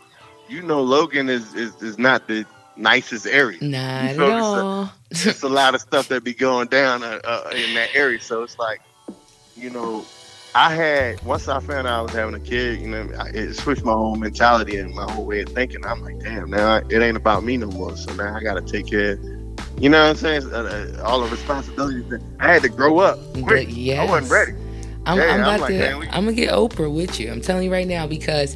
you 0.48 0.62
know, 0.62 0.80
Logan 0.80 1.28
is 1.28 1.54
is, 1.54 1.74
is 1.82 1.98
not 1.98 2.26
the 2.26 2.46
nicest 2.76 3.26
area. 3.26 3.58
Not 3.62 3.78
at 3.78 4.16
me? 4.16 4.16
So- 4.16 4.32
all. 4.32 4.92
It's 5.10 5.42
a 5.42 5.48
lot 5.60 5.74
of 5.74 5.82
stuff 5.82 6.08
that 6.08 6.24
be 6.24 6.32
going 6.32 6.68
down 6.68 7.02
uh, 7.02 7.20
uh, 7.22 7.50
in 7.54 7.74
that 7.74 7.90
area. 7.94 8.20
So 8.20 8.42
it's 8.42 8.58
like, 8.58 8.80
you 9.56 9.68
know, 9.68 10.06
I 10.54 10.74
had 10.74 11.22
once 11.22 11.48
I 11.48 11.60
found 11.60 11.86
out 11.86 11.98
I 11.98 12.02
was 12.02 12.12
having 12.12 12.34
a 12.34 12.40
kid, 12.40 12.80
you 12.80 12.88
know, 12.88 13.08
I, 13.18 13.28
it 13.28 13.54
switched 13.54 13.84
my 13.84 13.92
whole 13.92 14.16
mentality 14.16 14.78
and 14.78 14.94
my 14.94 15.10
whole 15.10 15.26
way 15.26 15.40
of 15.42 15.50
thinking. 15.50 15.84
I'm 15.84 16.02
like, 16.02 16.20
damn, 16.20 16.50
now 16.50 16.76
I, 16.76 16.78
it 16.88 17.02
ain't 17.02 17.16
about 17.16 17.44
me 17.44 17.56
no 17.56 17.66
more. 17.66 17.96
So 17.96 18.12
now 18.14 18.34
I 18.34 18.40
got 18.40 18.54
to 18.54 18.62
take 18.62 18.86
care. 18.86 19.18
You 19.78 19.88
know 19.88 20.02
what 20.02 20.10
I'm 20.10 20.16
saying? 20.16 20.52
Uh, 20.52 20.56
uh, 20.98 21.02
all 21.04 21.20
the 21.22 21.28
responsibilities. 21.30 22.06
That 22.10 22.20
I 22.38 22.52
had 22.52 22.62
to 22.62 22.68
grow 22.68 22.98
up 22.98 23.18
But 23.46 23.68
yes. 23.70 23.98
I 23.98 24.10
wasn't 24.10 24.30
ready. 24.32 24.52
I'm, 25.06 25.18
Yeah, 25.18 25.24
I'm 25.24 25.30
I'm 25.30 25.40
about 25.40 25.60
like, 25.60 25.68
to. 25.70 25.96
we- 25.98 26.08
I'm 26.08 26.24
gonna 26.24 26.32
get 26.34 26.50
Oprah 26.50 26.92
with 26.94 27.18
you. 27.18 27.30
I'm 27.32 27.40
telling 27.40 27.64
you 27.64 27.72
right 27.72 27.86
now 27.88 28.06
because, 28.06 28.54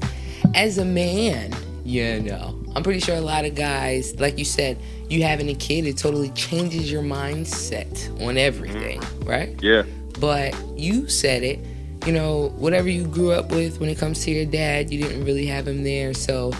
as 0.54 0.76
a 0.78 0.84
man, 0.84 1.54
you 1.84 2.20
know, 2.20 2.58
I'm 2.76 2.82
pretty 2.82 3.00
sure 3.00 3.16
a 3.16 3.20
lot 3.20 3.44
of 3.46 3.54
guys, 3.54 4.18
like 4.20 4.36
you 4.38 4.44
said, 4.44 4.76
you 5.08 5.22
having 5.22 5.48
a 5.48 5.54
kid, 5.54 5.86
it 5.86 5.96
totally 5.96 6.30
changes 6.30 6.90
your 6.92 7.02
mindset 7.02 7.96
on 8.26 8.36
everything, 8.36 9.00
Mm-hmm. 9.00 9.28
right? 9.28 9.62
Yeah. 9.62 9.84
But 10.20 10.54
you 10.76 11.08
said 11.08 11.42
it. 11.42 11.58
You 12.06 12.12
know, 12.12 12.52
whatever 12.58 12.88
you 12.90 13.06
grew 13.06 13.32
up 13.32 13.50
with 13.50 13.80
when 13.80 13.88
it 13.88 13.96
comes 13.98 14.22
to 14.24 14.30
your 14.30 14.44
dad, 14.44 14.90
you 14.90 15.02
didn't 15.02 15.24
really 15.24 15.46
have 15.46 15.66
him 15.66 15.82
there. 15.84 16.12
So, 16.12 16.52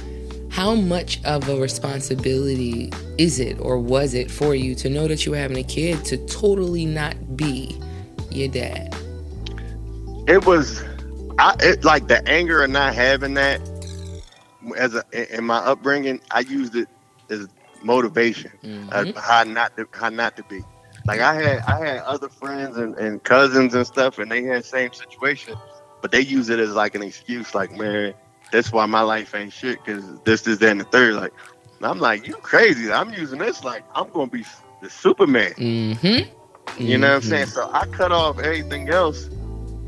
how 0.55 0.75
much 0.75 1.21
of 1.25 1.49
a 1.49 1.57
responsibility 1.57 2.91
is 3.19 3.41
it 3.41 3.59
or 3.61 3.77
was 3.79 4.15
it 4.15 4.31
for 4.31 4.55
you 4.55 4.75
to 4.77 4.89
know 4.89 5.09
that 5.09 5.27
you 5.27 5.33
were 5.33 5.39
having 5.39 5.59
a 5.59 5.65
kid 5.65 6.05
to 6.05 6.17
totally 6.27 6.87
not 6.87 7.37
be 7.37 7.77
your 8.31 8.49
dad? 8.49 8.95
it 10.29 10.47
was 10.47 10.83
I 11.39 11.57
it, 11.61 11.85
like 11.85 12.07
the 12.07 12.27
anger 12.29 12.63
of 12.63 12.71
not 12.71 12.95
having 12.95 13.35
that 13.35 13.61
as 14.77 14.95
a 14.95 15.37
in 15.37 15.45
my 15.45 15.59
upbringing. 15.59 16.21
I 16.31 16.41
used 16.41 16.77
it 16.77 16.89
as 17.29 17.49
motivation, 17.83 18.53
uh, 18.93 19.05
Mhm. 19.05 19.17
how 19.17 19.43
not 19.43 19.77
to 19.77 19.87
how 19.93 20.09
not 20.11 20.37
to 20.37 20.45
be. 20.45 20.63
Like 21.07 21.21
I 21.21 21.35
had 21.35 21.59
I 21.67 21.79
had 21.85 21.99
other 22.05 22.29
friends 22.29 22.77
and, 22.79 22.97
and 22.97 23.23
cousins 23.23 23.75
and 23.75 23.85
stuff, 23.87 24.19
and 24.19 24.31
they 24.31 24.45
had 24.45 24.63
the 24.63 24.67
same 24.67 24.93
situation, 24.93 25.57
but 26.01 26.13
they 26.13 26.21
use 26.21 26.49
it 26.49 26.61
as 26.61 26.71
like 26.71 26.95
an 26.95 27.03
excuse. 27.03 27.55
Like 27.55 27.73
man, 27.73 28.15
that's 28.55 28.71
why 28.71 28.87
my 28.87 29.01
life 29.01 29.35
ain't 29.35 29.53
shit 29.53 29.85
because 29.85 30.05
this, 30.21 30.43
this, 30.43 30.59
that, 30.59 30.71
and 30.71 30.81
the 30.81 30.85
third. 30.85 31.15
Like 31.15 31.33
I'm 31.83 31.99
like, 31.99 32.27
you 32.29 32.35
crazy? 32.35 32.91
I'm 32.91 33.13
using 33.13 33.41
this 33.41 33.65
like 33.65 33.85
I'm 33.97 34.09
gonna 34.11 34.31
be 34.31 34.45
the 34.81 34.89
Superman. 34.89 35.53
Mm-hmm. 35.55 36.83
You 36.83 36.99
know 36.99 37.09
what 37.09 37.17
I'm 37.17 37.23
saying? 37.23 37.47
So 37.47 37.69
I 37.73 37.87
cut 37.87 38.13
off 38.13 38.39
everything 38.39 38.89
else. 38.91 39.29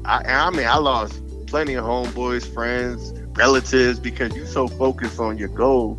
I, 0.05 0.23
I 0.25 0.51
mean, 0.51 0.67
I 0.67 0.79
lost 0.79 1.23
plenty 1.47 1.75
of 1.75 1.85
homeboys, 1.85 2.53
friends, 2.53 3.13
relatives 3.37 4.01
because 4.01 4.35
you 4.35 4.47
so 4.47 4.67
focused 4.67 5.21
on 5.21 5.39
your 5.39 5.49
goal 5.49 5.97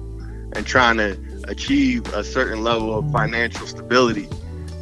and 0.54 0.66
trying 0.66 0.98
to 0.98 1.18
achieve 1.48 2.06
a 2.14 2.24
certain 2.24 2.64
level 2.64 2.98
of 2.98 3.10
financial 3.14 3.66
stability, 3.66 4.28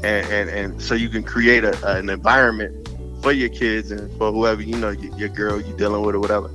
and 0.03 0.27
and, 0.27 0.49
and 0.49 0.81
so 0.81 0.95
you 0.95 1.09
can 1.09 1.21
create 1.21 1.63
a, 1.63 1.97
an 1.97 2.09
environment 2.09 2.89
for 3.21 3.31
your 3.31 3.49
kids 3.49 3.91
and 3.91 4.11
for 4.17 4.31
whoever 4.31 4.63
you 4.63 4.75
know 4.75 4.89
your, 4.89 5.15
your 5.17 5.29
girl 5.29 5.61
you're 5.61 5.77
dealing 5.77 6.03
with 6.03 6.15
or 6.15 6.19
whatever. 6.19 6.49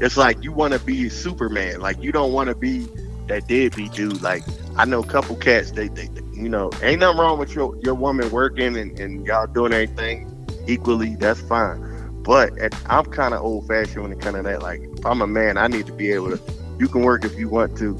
It's 0.00 0.16
like 0.16 0.42
you 0.42 0.52
want 0.52 0.72
to 0.72 0.80
be 0.80 1.08
Superman. 1.08 1.80
Like 1.80 2.02
you 2.02 2.12
don't 2.12 2.32
want 2.32 2.48
to 2.48 2.54
be 2.54 2.86
that 3.28 3.46
deadbeat 3.48 3.92
dude. 3.92 4.22
Like 4.22 4.42
I 4.76 4.84
know 4.84 5.00
a 5.00 5.06
couple 5.06 5.36
cats. 5.36 5.70
They, 5.70 5.88
they, 5.88 6.08
they 6.08 6.22
you 6.34 6.48
know, 6.48 6.70
ain't 6.82 7.00
nothing 7.00 7.20
wrong 7.20 7.38
with 7.38 7.54
your 7.54 7.76
your 7.82 7.94
woman 7.94 8.30
working 8.30 8.76
and, 8.76 8.98
and 8.98 9.26
y'all 9.26 9.46
doing 9.46 9.72
everything 9.72 10.30
equally. 10.66 11.14
That's 11.16 11.40
fine. 11.40 12.22
But 12.22 12.58
at, 12.58 12.74
I'm 12.86 13.04
kind 13.04 13.34
of 13.34 13.42
old 13.42 13.68
fashioned 13.68 14.02
when 14.02 14.12
it 14.12 14.20
comes 14.20 14.36
to 14.36 14.42
that. 14.42 14.62
Like 14.62 14.80
if 14.80 15.06
I'm 15.06 15.22
a 15.22 15.26
man, 15.26 15.56
I 15.56 15.68
need 15.68 15.86
to 15.86 15.92
be 15.92 16.10
able 16.12 16.36
to. 16.36 16.42
You 16.78 16.88
can 16.88 17.02
work 17.02 17.24
if 17.24 17.38
you 17.38 17.48
want 17.48 17.78
to, 17.78 17.96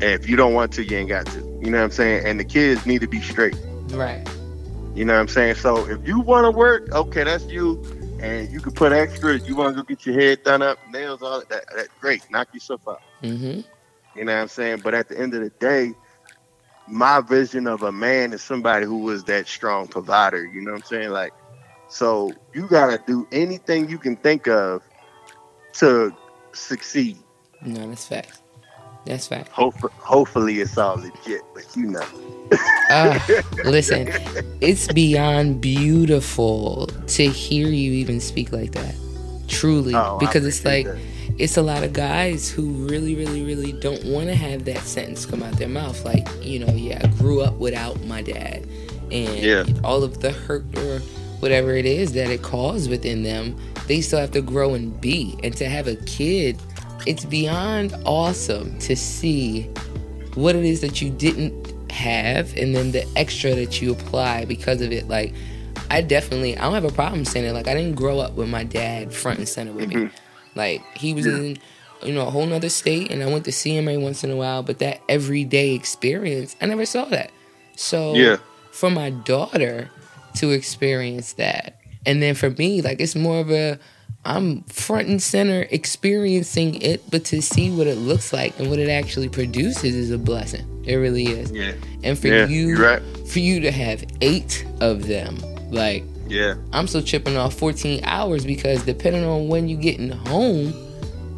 and 0.00 0.02
if 0.02 0.28
you 0.28 0.34
don't 0.36 0.52
want 0.52 0.72
to, 0.72 0.84
you 0.84 0.96
ain't 0.96 1.08
got 1.08 1.26
to. 1.26 1.38
You 1.62 1.70
know 1.70 1.78
what 1.78 1.84
I'm 1.84 1.90
saying? 1.92 2.26
And 2.26 2.40
the 2.40 2.44
kids 2.44 2.86
need 2.86 3.02
to 3.02 3.06
be 3.06 3.20
straight. 3.20 3.56
Right. 3.90 4.28
You 4.94 5.04
know 5.04 5.12
what 5.12 5.20
I'm 5.20 5.28
saying? 5.28 5.54
So 5.56 5.88
if 5.88 6.06
you 6.06 6.18
want 6.18 6.44
to 6.44 6.50
work, 6.50 6.90
okay, 6.92 7.22
that's 7.22 7.44
you. 7.44 7.80
And 8.20 8.50
you 8.50 8.60
can 8.60 8.72
put 8.72 8.92
extra. 8.92 9.38
You 9.38 9.54
want 9.54 9.76
to 9.76 9.82
go 9.82 9.86
get 9.86 10.04
your 10.04 10.18
head 10.18 10.42
done 10.42 10.62
up, 10.62 10.78
nails, 10.90 11.22
all 11.22 11.40
that, 11.48 11.64
that 11.76 11.88
great. 12.00 12.22
Knock 12.30 12.52
yourself 12.52 12.80
out. 12.88 13.00
Mm-hmm. 13.22 13.60
You 14.18 14.24
know 14.24 14.34
what 14.34 14.42
I'm 14.42 14.48
saying? 14.48 14.80
But 14.82 14.94
at 14.94 15.08
the 15.08 15.18
end 15.18 15.34
of 15.34 15.42
the 15.42 15.50
day, 15.50 15.92
my 16.88 17.20
vision 17.20 17.66
of 17.66 17.82
a 17.82 17.92
man 17.92 18.32
is 18.32 18.42
somebody 18.42 18.86
who 18.86 18.98
was 18.98 19.24
that 19.24 19.46
strong 19.46 19.86
provider. 19.86 20.44
You 20.44 20.62
know 20.62 20.72
what 20.72 20.78
I'm 20.78 20.86
saying? 20.86 21.10
Like, 21.10 21.32
so 21.88 22.32
you 22.54 22.66
gotta 22.66 23.00
do 23.06 23.26
anything 23.30 23.88
you 23.88 23.98
can 23.98 24.16
think 24.16 24.48
of 24.48 24.82
to 25.74 26.12
succeed. 26.52 27.18
No, 27.62 27.88
that's 27.88 28.06
fact. 28.06 28.40
That's 29.04 29.26
fact. 29.26 29.48
Hopefully, 29.48 29.92
hopefully 29.98 30.60
it's 30.60 30.76
all 30.76 30.96
legit, 30.96 31.42
but 31.54 31.66
you 31.76 31.86
know. 31.86 32.06
Uh, 32.90 33.18
listen, 33.64 34.08
it's 34.60 34.90
beyond 34.92 35.60
beautiful 35.60 36.86
to 37.06 37.26
hear 37.28 37.68
you 37.68 37.92
even 37.92 38.20
speak 38.20 38.52
like 38.52 38.72
that. 38.72 38.94
Truly, 39.48 39.94
Oh, 39.94 40.18
because 40.18 40.44
it's 40.46 40.64
like 40.64 40.86
appreciate 40.86 41.14
it's 41.38 41.56
a 41.56 41.62
lot 41.62 41.84
of 41.84 41.92
guys 41.92 42.50
who 42.50 42.68
really, 42.88 43.14
really, 43.14 43.44
really 43.44 43.72
don't 43.72 44.04
want 44.04 44.26
to 44.26 44.34
have 44.34 44.64
that 44.64 44.78
sentence 44.80 45.24
come 45.24 45.42
out 45.42 45.52
their 45.52 45.68
mouth. 45.68 46.04
Like, 46.04 46.26
you 46.42 46.58
know, 46.58 46.72
yeah, 46.74 47.00
I 47.02 47.06
grew 47.18 47.40
up 47.42 47.54
without 47.54 48.02
my 48.04 48.22
dad, 48.22 48.66
and 49.12 49.38
Yeah. 49.38 49.64
all 49.84 50.02
of 50.02 50.20
the 50.20 50.32
hurt 50.32 50.64
or 50.76 50.98
whatever 51.38 51.76
it 51.76 51.86
is 51.86 52.12
that 52.14 52.28
it 52.28 52.42
caused 52.42 52.90
within 52.90 53.22
them, 53.22 53.56
they 53.86 54.00
still 54.00 54.18
have 54.18 54.32
to 54.32 54.42
grow 54.42 54.74
and 54.74 55.00
be. 55.00 55.38
And 55.44 55.56
to 55.58 55.68
have 55.68 55.86
a 55.86 55.94
kid, 55.96 56.58
it's 57.06 57.24
beyond 57.24 57.94
awesome 58.04 58.78
to 58.80 58.94
see 58.96 59.62
what 60.34 60.54
it 60.54 60.64
is 60.64 60.80
that 60.82 61.00
you 61.02 61.10
didn't 61.10 61.72
have, 61.90 62.54
and 62.56 62.74
then 62.74 62.92
the 62.92 63.06
extra 63.16 63.54
that 63.54 63.80
you 63.80 63.92
apply 63.92 64.44
because 64.44 64.80
of 64.80 64.92
it. 64.92 65.08
Like, 65.08 65.34
I 65.90 66.00
definitely, 66.02 66.56
I 66.56 66.62
don't 66.62 66.74
have 66.74 66.84
a 66.84 66.92
problem 66.92 67.24
saying 67.24 67.46
it. 67.46 67.52
Like, 67.52 67.66
I 67.66 67.74
didn't 67.74 67.94
grow 67.94 68.18
up 68.18 68.34
with 68.34 68.48
my 68.48 68.62
dad 68.64 69.12
front 69.12 69.38
and 69.38 69.48
center 69.48 69.72
with 69.72 69.88
me. 69.88 69.94
Mhm. 69.94 70.10
Like 70.54 70.82
he 70.96 71.14
was 71.14 71.24
in 71.26 71.58
you 72.04 72.12
know 72.12 72.26
a 72.26 72.30
whole 72.30 72.46
nother 72.46 72.68
state, 72.68 73.10
and 73.10 73.22
I 73.22 73.26
went 73.26 73.44
to 73.44 73.52
see 73.52 73.76
him 73.76 73.86
every 73.88 74.02
once 74.02 74.24
in 74.24 74.30
a 74.30 74.36
while. 74.36 74.62
But 74.62 74.78
that 74.80 75.00
everyday 75.08 75.72
experience, 75.74 76.56
I 76.60 76.66
never 76.66 76.84
saw 76.84 77.04
that. 77.06 77.30
So 77.76 78.14
Yeah. 78.14 78.36
for 78.72 78.90
my 78.90 79.10
daughter 79.10 79.88
to 80.36 80.50
experience 80.50 81.32
that, 81.34 81.76
and 82.06 82.20
then 82.22 82.34
for 82.34 82.50
me, 82.50 82.80
like 82.82 83.00
it's 83.00 83.14
more 83.14 83.38
of 83.40 83.50
a 83.50 83.78
I'm 84.24 84.62
front 84.64 85.08
and 85.08 85.22
center 85.22 85.66
experiencing 85.70 86.82
it, 86.82 87.02
but 87.10 87.24
to 87.26 87.40
see 87.40 87.70
what 87.70 87.86
it 87.86 87.96
looks 87.96 88.32
like 88.32 88.58
and 88.58 88.68
what 88.68 88.78
it 88.78 88.88
actually 88.90 89.28
produces 89.28 89.94
is 89.94 90.10
a 90.10 90.18
blessing. 90.18 90.66
It 90.86 90.96
really 90.96 91.24
is. 91.26 91.50
Yeah. 91.50 91.72
And 92.02 92.18
for 92.18 92.28
Yeah. 92.28 92.46
you, 92.46 92.76
right. 92.76 93.00
for 93.26 93.38
you 93.38 93.60
to 93.60 93.70
have 93.70 94.04
eight 94.20 94.64
of 94.80 95.06
them, 95.06 95.38
like 95.70 96.04
Yeah. 96.28 96.54
I'm 96.72 96.86
still 96.88 97.00
chipping 97.02 97.36
off 97.36 97.54
14 97.54 98.00
hours 98.04 98.44
because 98.44 98.82
depending 98.82 99.24
on 99.24 99.48
when 99.48 99.68
you 99.68 99.76
getting 99.76 100.10
home, 100.10 100.74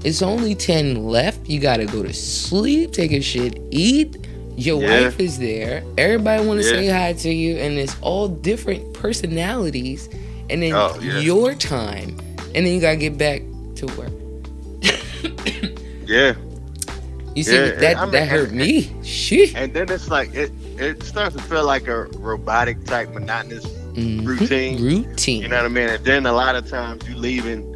it's 0.02 0.22
only 0.22 0.54
10 0.54 1.06
left. 1.06 1.48
You 1.48 1.60
gotta 1.60 1.84
go 1.86 2.02
to 2.02 2.12
sleep, 2.12 2.92
take 2.92 3.12
a 3.12 3.20
shit, 3.20 3.60
eat. 3.70 4.16
Your 4.56 4.82
Yeah. 4.82 5.02
wife 5.04 5.20
is 5.20 5.38
there. 5.38 5.82
Everybody 5.96 6.44
want 6.44 6.60
to 6.62 6.66
Yeah. 6.66 6.72
say 6.72 6.86
hi 6.88 7.12
to 7.12 7.30
you, 7.32 7.56
and 7.56 7.78
it's 7.78 7.94
all 8.00 8.26
different 8.28 8.92
personalities. 8.94 10.08
And 10.50 10.62
then 10.62 10.72
Oh, 10.74 10.98
your 11.20 11.54
time, 11.54 12.16
and 12.54 12.66
then 12.66 12.72
you 12.74 12.80
gotta 12.80 12.96
get 12.96 13.16
back 13.18 13.42
to 13.76 13.86
work. 13.96 14.12
Yeah. 16.06 16.34
You 17.36 17.44
see, 17.44 17.54
Yeah, 17.54 17.70
that 17.76 17.96
I 17.98 18.02
mean, 18.04 18.12
that 18.12 18.28
hurt 18.28 18.48
and- 18.48 18.58
me. 18.58 18.90
Shit. 19.04 19.54
And 19.54 19.72
then 19.72 19.90
it's 19.90 20.08
like 20.08 20.34
it 20.34 20.50
it 20.78 21.02
starts 21.04 21.36
to 21.36 21.42
feel 21.42 21.64
like 21.64 21.86
a 21.88 22.04
robotic 22.18 22.84
type 22.84 23.10
monotonous 23.12 23.64
Mhm. 23.94 24.26
routine. 24.26 24.82
Routine. 24.82 25.42
You 25.42 25.48
know 25.48 25.56
what 25.56 25.66
I 25.66 25.68
mean? 25.68 25.88
And 25.90 26.04
then 26.04 26.26
a 26.26 26.32
lot 26.32 26.56
of 26.56 26.68
times 26.68 27.06
you 27.08 27.14
leaving 27.14 27.66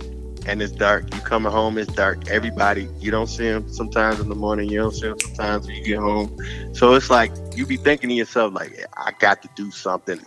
and 0.46 0.60
it's 0.62 0.72
dark. 0.72 1.14
You 1.14 1.20
coming 1.20 1.52
home, 1.52 1.78
it's 1.78 1.92
dark. 1.92 2.28
Everybody, 2.30 2.88
you 3.00 3.10
don't 3.10 3.28
see 3.28 3.44
them 3.44 3.70
sometimes 3.72 4.20
in 4.20 4.28
the 4.28 4.34
morning. 4.34 4.68
You 4.68 4.78
don't 4.80 4.92
see 4.94 5.02
them 5.08 5.18
sometimes 5.20 5.66
when 5.66 5.76
you 5.76 5.84
get 5.84 5.98
home. 5.98 6.34
So 6.72 6.94
it's 6.94 7.10
like 7.10 7.30
you 7.54 7.66
be 7.66 7.76
thinking 7.76 8.08
to 8.10 8.14
yourself, 8.14 8.52
like, 8.54 8.84
I 8.96 9.12
got 9.20 9.42
to 9.42 9.48
do 9.54 9.70
something 9.70 10.20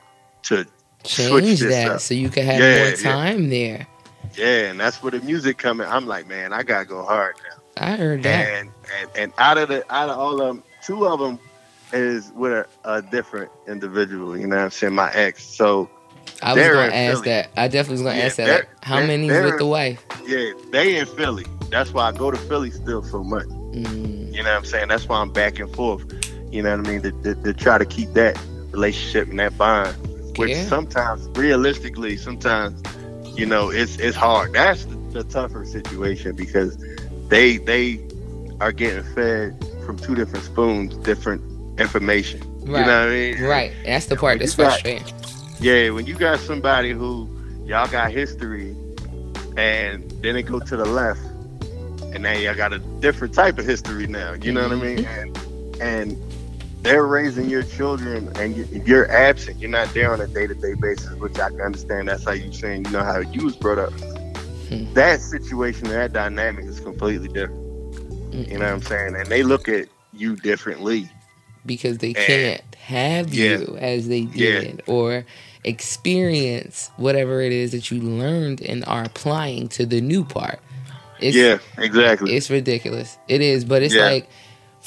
to 0.43 0.65
switch 1.03 1.43
Change 1.43 1.59
that 1.61 1.87
up. 1.91 1.99
so 2.01 2.13
you 2.13 2.29
can 2.29 2.45
have 2.45 2.59
Yeah, 2.59 2.77
more 2.77 2.87
yeah. 2.89 2.95
time 2.95 3.49
there. 3.49 3.87
Yeah, 4.37 4.69
and 4.69 4.79
that's 4.79 5.01
where 5.01 5.11
the 5.11 5.19
music 5.21 5.57
coming. 5.57 5.87
I'm 5.87 6.05
like, 6.05 6.27
man, 6.27 6.53
I 6.53 6.63
gotta 6.63 6.85
go 6.85 7.03
hard 7.03 7.35
now. 7.49 7.83
I 7.83 7.95
heard 7.95 8.23
that. 8.23 8.47
And 8.47 8.71
and 8.99 9.09
and 9.15 9.33
out 9.37 9.57
of 9.57 9.69
the 9.69 9.83
out 9.93 10.09
of 10.09 10.17
all 10.17 10.39
of 10.41 10.47
them, 10.47 10.63
two 10.83 11.05
of 11.07 11.19
them 11.19 11.39
is 11.93 12.31
with 12.35 12.51
a, 12.53 12.67
a 12.83 13.01
different 13.01 13.51
individual. 13.67 14.37
You 14.37 14.47
know 14.47 14.57
what 14.57 14.63
I'm 14.65 14.71
saying? 14.71 14.93
My 14.93 15.11
ex. 15.13 15.43
So 15.43 15.89
I 16.41 16.53
was 16.53 16.63
gonna 16.67 16.93
ask 16.93 17.13
Philly. 17.23 17.25
that. 17.29 17.49
I 17.57 17.67
definitely 17.67 17.93
was 17.93 18.01
gonna 18.03 18.17
Yeah, 18.17 18.25
ask 18.25 18.35
that. 18.37 18.47
Like, 18.49 18.69
how 18.83 19.05
they're- 19.05 19.43
with 19.45 19.57
the 19.57 19.65
wife? 19.65 20.05
yeah, 20.27 20.51
they 20.71 20.97
in 20.97 21.05
Philly. 21.07 21.45
That's 21.69 21.91
why 21.93 22.07
I 22.07 22.11
go 22.11 22.29
to 22.31 22.37
Philly 22.37 22.71
still 22.71 23.03
so 23.03 23.23
much. 23.23 23.45
Mm, 23.47 24.33
You 24.33 24.43
know 24.43 24.49
what 24.51 24.57
I'm 24.59 24.65
saying? 24.65 24.87
That's 24.89 25.07
why 25.07 25.19
I'm 25.19 25.31
back 25.31 25.59
and 25.59 25.73
forth. 25.75 26.05
You 26.51 26.61
know 26.63 26.77
what 26.77 26.87
I 26.87 26.91
mean? 26.91 27.01
To, 27.01 27.11
to, 27.23 27.35
to 27.43 27.53
try 27.53 27.77
to 27.77 27.85
keep 27.85 28.13
that 28.13 28.39
relationship 28.71 29.29
and 29.29 29.39
that 29.39 29.57
bond. 29.57 29.95
Which 30.37 30.51
Yeah. 30.51 30.63
sometimes, 30.65 31.27
realistically, 31.37 32.15
sometimes, 32.17 32.81
you 33.37 33.45
know, 33.45 33.69
it's 33.69 33.97
it's 33.97 34.17
hard. 34.17 34.53
That's 34.53 34.85
the, 34.85 34.95
the 34.95 35.23
tougher 35.23 35.63
situation 35.65 36.35
because 36.35 36.77
they 37.29 37.57
they 37.57 37.99
are 38.59 38.71
getting 38.71 39.03
fed 39.13 39.63
from 39.85 39.97
two 39.97 40.15
different 40.15 40.43
spoons, 40.43 40.95
different 40.97 41.41
information. 41.79 42.41
Right. 42.65 42.79
You 42.81 42.85
know 42.85 42.99
what 42.99 43.07
I 43.07 43.09
mean? 43.09 43.43
right. 43.43 43.71
That's 43.85 44.07
the 44.07 44.15
part 44.15 44.33
When 44.33 44.39
that's 44.39 44.57
you 44.57 44.63
got- 44.63 44.81
frustrating. 44.81 45.13
Yeah, 45.59 45.89
when 45.89 46.05
you 46.05 46.13
got 46.13 46.39
somebody 46.39 46.91
who 46.91 47.27
y'all 47.65 47.87
got 47.87 48.11
history, 48.11 48.75
and 49.57 50.09
then 50.21 50.35
it 50.35 50.43
go 50.43 50.59
to 50.59 50.77
the 50.77 50.85
left, 50.85 51.21
and 52.13 52.21
now 52.21 52.33
y'all 52.33 52.53
got 52.53 52.73
a 52.73 52.79
different 52.79 53.33
type 53.33 53.57
of 53.57 53.65
history 53.65 54.05
now. 54.05 54.33
You 54.33 54.51
know 54.51 54.63
what 54.63 54.73
I 54.73 54.75
mm-hmm. 54.75 54.95
mean? 54.97 55.05
And 55.05 55.81
and 55.81 56.26
they're 56.81 57.05
raising 57.05 57.49
your 57.49 57.63
children, 57.63 58.31
and 58.35 58.55
you- 58.55 58.81
you're 58.85 59.09
absent. 59.11 59.59
You're 59.59 59.69
not 59.69 59.93
there 59.93 60.11
on 60.11 60.21
a 60.21 60.27
day 60.27 60.47
to 60.47 60.53
day 60.53 60.73
basis, 60.73 61.09
which 61.19 61.37
I 61.39 61.49
can 61.49 61.61
understand. 61.61 62.07
That's 62.07 62.23
how 62.23 62.31
you're 62.31 62.53
saying 62.53 62.85
you 62.85 62.91
know 62.91 63.03
how 63.03 63.19
you 63.19 63.43
was 63.45 63.55
brought 63.55 63.79
up. 63.79 63.93
Hmm. 64.69 64.93
That 64.93 65.21
situation, 65.21 65.87
that 65.89 66.13
dynamic 66.13 66.65
is 66.65 66.79
completely 66.79 67.27
different. 67.29 67.63
Mm, 68.31 68.51
You 68.51 68.57
know 68.59 68.65
what 68.65 68.73
I'm 68.73 68.81
saying? 68.81 69.15
And 69.15 69.25
they 69.27 69.43
look 69.43 69.67
at 69.69 69.87
you 70.13 70.35
differently. 70.37 71.09
because 71.65 71.97
they 71.97 72.13
And- 72.13 72.15
can't 72.17 72.61
have 72.77 73.33
Yeah. 73.33 73.57
you 73.57 73.77
as 73.81 74.07
they 74.07 74.19
Yeah. 74.33 74.61
did 74.61 74.83
or 74.87 75.25
experience 75.65 76.91
whatever 76.95 77.41
it 77.41 77.51
is 77.51 77.71
that 77.71 77.91
you 77.91 77.99
learned 78.01 78.61
and 78.61 78.85
are 78.87 79.03
applying 79.03 79.67
to 79.69 79.85
the 79.85 79.99
new 79.99 80.23
part. 80.23 80.59
It's, 81.19 81.35
yeah, 81.35 81.57
exactly. 81.77 82.35
It's 82.37 82.49
ridiculous. 82.49 83.17
It 83.27 83.41
is, 83.41 83.65
but 83.65 83.81
it's 83.83 83.93
Yeah. 83.95 84.05
like 84.05 84.29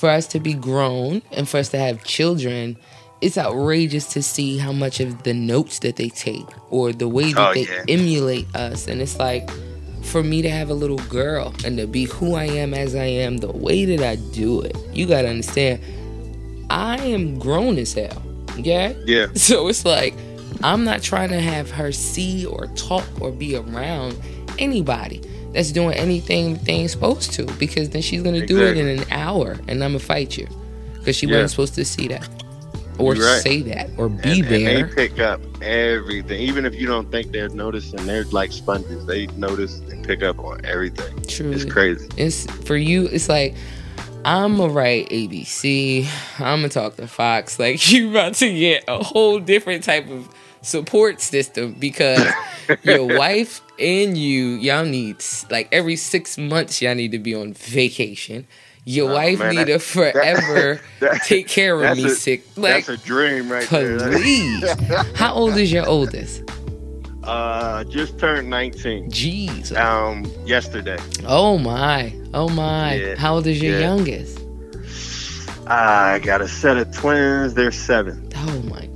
for 0.00 0.08
us 0.08 0.26
to 0.28 0.40
be 0.40 0.54
grown 0.54 1.20
and 1.32 1.48
for 1.48 1.58
us 1.58 1.68
to 1.70 1.78
have 1.78 2.02
children, 2.04 2.76
it's 3.20 3.36
outrageous 3.36 4.06
to 4.14 4.22
see 4.22 4.56
how 4.56 4.72
much 4.72 4.98
of 5.00 5.22
the 5.24 5.34
notes 5.34 5.80
that 5.80 5.96
they 5.96 6.08
take 6.08 6.46
or 6.70 6.92
the 6.92 7.06
way 7.08 7.32
that 7.32 7.50
Oh, 7.50 7.54
they 7.54 7.64
yeah. 7.66 7.84
emulate 7.88 8.46
us. 8.56 8.88
And 8.88 9.02
it's 9.02 9.18
like 9.18 9.50
for 10.02 10.22
me 10.22 10.40
to 10.40 10.48
have 10.50 10.70
a 10.70 10.74
little 10.74 10.96
girl 11.10 11.54
and 11.64 11.76
to 11.76 11.86
be 11.86 12.04
who 12.04 12.34
I 12.34 12.44
am 12.44 12.72
as 12.72 12.94
I 12.94 13.04
am, 13.04 13.36
the 13.36 13.52
way 13.52 13.84
that 13.84 14.00
I 14.00 14.16
do 14.32 14.62
it, 14.62 14.74
you 14.94 15.06
gotta 15.06 15.28
understand, 15.28 15.80
I 16.70 16.96
am 16.98 17.38
grown 17.38 17.76
as 17.78 17.92
hell. 17.92 18.22
Yeah? 18.56 18.94
yeah, 19.04 19.26
So 19.34 19.68
it's 19.68 19.84
like 19.84 20.14
I'm 20.62 20.84
not 20.84 21.02
trying 21.02 21.28
to 21.30 21.40
have 21.40 21.70
her 21.72 21.92
see 21.92 22.46
or 22.46 22.66
talk 22.68 23.04
or 23.20 23.30
be 23.30 23.54
around 23.56 24.16
anybody 24.58 25.20
that's 25.52 25.72
doing 25.72 25.94
anything 25.96 26.56
they 26.64 26.72
ain't 26.74 26.90
supposed 26.90 27.32
to 27.34 27.44
because 27.58 27.90
then 27.90 28.02
she's 28.02 28.22
gonna 28.22 28.46
do 28.46 28.62
it 28.62 28.76
in 28.76 28.86
an 29.00 29.04
hour 29.10 29.52
and 29.68 29.82
I'm 29.84 29.90
gonna 29.92 29.98
fight 29.98 30.36
you 30.38 30.46
because 30.94 31.16
she 31.16 31.26
Yeah. 31.26 31.34
wasn't 31.42 31.50
supposed 31.50 31.74
to 31.76 31.84
see 31.84 32.08
that 32.08 32.28
or 32.98 33.14
right. 33.14 33.40
say 33.42 33.62
that 33.62 33.88
or 33.96 34.08
be 34.08 34.40
and, 34.40 34.48
and 34.52 34.66
they 34.66 34.94
pick 34.94 35.18
up 35.20 35.40
everything. 35.62 36.40
Even 36.40 36.66
if 36.66 36.74
you 36.74 36.86
don't 36.86 37.10
think 37.10 37.32
they're 37.32 37.48
noticing, 37.48 38.04
they're 38.06 38.24
like 38.24 38.52
sponges. 38.52 39.06
They 39.06 39.26
notice 39.28 39.80
and 39.90 40.06
pick 40.06 40.22
up 40.22 40.38
on 40.38 40.64
everything. 40.64 41.20
True, 41.26 41.50
It's 41.52 41.64
crazy. 41.64 42.08
it's 42.16 42.44
for 42.66 42.76
you. 42.76 43.06
It's 43.06 43.28
like 43.28 43.54
I'm 44.24 44.58
gonna 44.58 44.72
write 44.72 45.08
ABC. 45.08 46.06
I'm 46.38 46.58
gonna 46.58 46.68
talk 46.68 46.96
to 46.96 47.06
Fox. 47.06 47.58
Like 47.58 47.90
you 47.90 48.10
about 48.10 48.34
to 48.34 48.52
get 48.52 48.84
a 48.86 49.02
whole 49.02 49.40
different 49.40 49.82
type 49.82 50.08
of 50.10 50.28
support 50.62 51.20
system 51.20 51.75
because 51.79 52.27
your 52.83 53.07
wife 53.18 53.61
and 53.79 54.16
you, 54.16 54.49
y'all 54.57 54.85
need 54.85 55.16
like 55.51 55.68
every 55.73 55.96
six 55.96 56.37
months 56.38 56.81
y'all 56.83 56.94
need 56.94 57.12
to 57.12 57.18
be 57.18 57.35
on 57.35 57.53
vacation. 57.55 58.46
Your 58.87 59.11
Oh, 59.11 59.14
wife 59.14 59.38
man, 59.38 59.51
need 59.51 59.59
that- 59.59 59.66
to 59.66 59.79
forever 59.79 60.81
that- 61.01 61.23
take 61.27 61.49
care 61.49 61.83
of 61.85 61.96
me 61.96 62.07
a- 62.07 62.11
sick. 62.11 62.44
Like 62.57 62.87
That's 62.87 63.01
a 63.03 63.05
dream 63.07 63.51
right 63.51 63.68
there. 63.68 63.99
please. 64.11 64.64
How 65.14 65.35
old 65.35 65.57
is 65.57 65.70
your 65.73 65.87
oldest? 65.87 66.42
uh, 67.23 67.85
just 67.85 68.18
turned 68.18 68.49
19. 68.49 69.11
Jeez. 69.11 69.77
Um, 69.77 70.25
yesterday. 70.46 70.96
Oh 71.27 71.59
my. 71.59 72.12
Oh 72.33 72.49
my. 72.49 72.94
Yeah, 72.94 73.14
How 73.16 73.35
old 73.35 73.46
is 73.46 73.61
your 73.62 73.75
yeah. 73.75 73.81
youngest? 73.81 74.38
I 75.66 76.18
got 76.20 76.40
a 76.40 76.49
set 76.49 76.77
of 76.79 76.90
twins. 76.96 77.55
They're 77.55 77.70
seven. 77.73 78.29
Oh 78.35 78.62
my. 78.62 78.88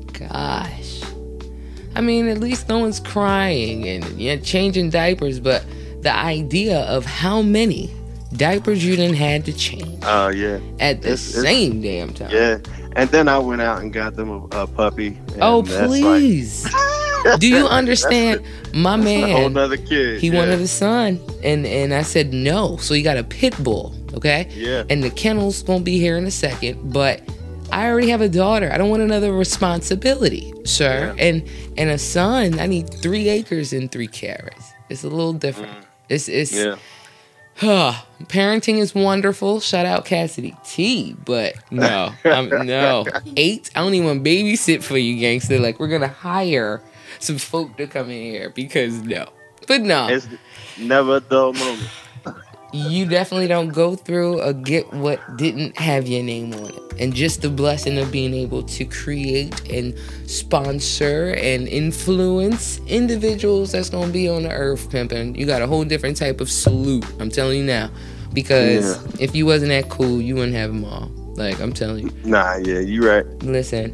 I 1.97 2.01
mean, 2.01 2.29
at 2.29 2.39
least 2.41 2.69
no 2.69 2.79
one's 2.79 3.01
crying 3.01 3.89
and 3.89 4.05
you're 4.21 4.37
changing 4.39 4.91
diapers, 4.91 5.39
but 5.41 5.65
the 6.03 6.15
idea 6.15 6.81
of 6.83 7.05
how 7.07 7.41
many 7.43 7.91
diapers 8.37 8.85
you 8.85 8.97
done 8.97 9.15
had 9.15 9.45
to 9.45 9.53
change 9.53 10.03
Oh 10.03 10.29
yeah, 10.29 10.59
at 10.81 11.03
the 11.03 11.09
It's- 11.13 11.31
it's- 11.31 11.43
same 11.45 11.81
damn 11.81 12.13
time. 12.13 12.31
yeah. 12.33 12.59
And 12.97 13.09
then 13.11 13.29
I 13.29 13.39
went 13.39 13.61
out 13.63 13.81
and 13.83 13.93
got 13.93 14.15
them 14.17 14.29
a, 14.31 14.45
a 14.63 14.67
puppy. 14.67 15.09
and 15.09 15.39
Oh 15.41 15.63
that's 15.63 15.89
like- 15.91 16.03
please. 16.03 16.67
Do 17.39 17.49
you 17.49 17.67
understand? 17.67 18.43
My 18.75 18.99
That's 18.99 19.09
a 19.09 19.33
whole 19.33 19.43
man, 19.45 19.53
nother 19.55 19.79
kid. 19.79 20.21
he 20.21 20.29
yeah. 20.29 20.39
wanted 20.39 20.61
a 20.61 20.69
son, 20.69 21.19
and 21.43 21.65
and 21.67 21.95
I 21.95 22.03
said 22.03 22.35
no. 22.35 22.77
So 22.77 22.93
he 22.93 23.01
got 23.03 23.17
a 23.17 23.25
pit 23.25 23.57
bull, 23.65 23.95
okay? 24.13 24.47
Yeah. 24.55 24.85
And 24.91 25.03
the 25.03 25.09
kennel's 25.09 25.63
gonna 25.63 25.81
be 25.83 25.99
here 25.99 26.19
in 26.19 26.27
a 26.27 26.31
second, 26.31 26.93
but 26.93 27.23
I 27.75 27.89
already 27.89 28.09
have 28.11 28.21
a 28.21 28.29
daughter. 28.29 28.71
I 28.73 28.79
don't 28.79 28.89
want 28.91 29.03
another 29.03 29.33
responsibility, 29.33 30.53
sir. 30.65 31.15
Yeah. 31.17 31.25
And 31.27 31.49
and 31.77 31.91
a 31.91 31.99
son, 31.99 32.59
I 32.61 32.67
need 32.67 32.89
three 32.93 33.29
acres 33.29 33.73
and 33.73 33.91
three 33.91 34.07
carrots. 34.07 34.73
It's 34.89 35.03
a 35.05 35.09
little 35.09 35.33
different. 35.33 35.73
It's 36.09 36.29
it's 36.29 36.53
Mm. 36.53 36.79
Yeah. 37.63 37.95
parenting 38.25 38.79
is 38.79 38.95
wonderful. 38.95 39.61
Shout 39.61 39.87
out 39.87 40.05
Cassidy 40.05 40.57
T, 40.65 41.15
but 41.25 41.55
no, 41.71 42.13
um, 42.25 42.49
no 42.67 43.05
eight. 43.37 43.71
I 43.77 43.81
don't 43.81 43.95
even 43.95 44.25
babysit 44.25 44.83
for 44.83 44.99
you, 44.99 45.19
gangster. 45.21 45.59
Like 45.59 45.79
we're 45.79 45.89
gonna 45.89 46.09
hire 46.09 46.83
some 47.21 47.39
folk 47.39 47.77
to 47.77 47.87
come 47.87 48.11
in 48.11 48.23
here 48.23 48.51
because 48.51 48.95
no, 49.03 49.27
but 49.69 49.83
no, 49.83 50.09
It's 50.09 50.27
never 50.79 51.17
a 51.17 51.21
dull 51.21 51.53
moment. 51.53 51.89
You 52.75 53.07
definitely 53.07 53.47
don't 53.47 53.69
go 53.69 53.95
through 53.95 54.43
or 54.43 54.53
get 54.53 54.93
what 54.93 55.37
didn't 55.37 55.79
have 55.79 56.09
your 56.09 56.25
name 56.25 56.53
on 56.55 56.67
it. 56.67 56.81
and 56.99 57.15
just 57.15 57.43
the 57.43 57.51
blessing 57.51 57.99
of 57.99 58.11
being 58.13 58.35
able 58.35 58.63
to 58.63 58.85
create 58.85 59.69
and 59.69 59.97
sponsor 60.27 61.35
and 61.39 61.67
influence 61.69 62.79
individuals 62.87 63.73
that's 63.73 63.91
gonna 63.91 64.13
be 64.13 64.29
on 64.29 64.45
the 64.45 64.53
earth 64.53 64.91
pimping. 64.91 65.35
You 65.35 65.47
got 65.47 65.63
a 65.63 65.67
whole 65.67 65.85
different 65.85 66.17
type 66.17 66.41
of 66.41 66.51
salute. 66.51 67.05
I'm 67.21 67.31
telling 67.31 67.59
you 67.59 67.65
now, 67.65 67.91
because 68.33 68.97
yeah. 68.97 69.17
if 69.25 69.35
you 69.35 69.47
wasn't 69.47 69.71
that 69.71 69.89
cool, 69.89 70.21
you 70.21 70.37
wouldn't 70.37 70.55
have 70.55 70.73
them 70.73 70.85
all. 70.85 71.09
Like 71.37 71.61
I'm 71.61 71.73
telling 71.73 72.07
you. 72.07 72.13
Nah, 72.25 72.57
yeah, 72.57 72.79
you 72.79 73.09
right. 73.09 73.27
Listen, 73.43 73.93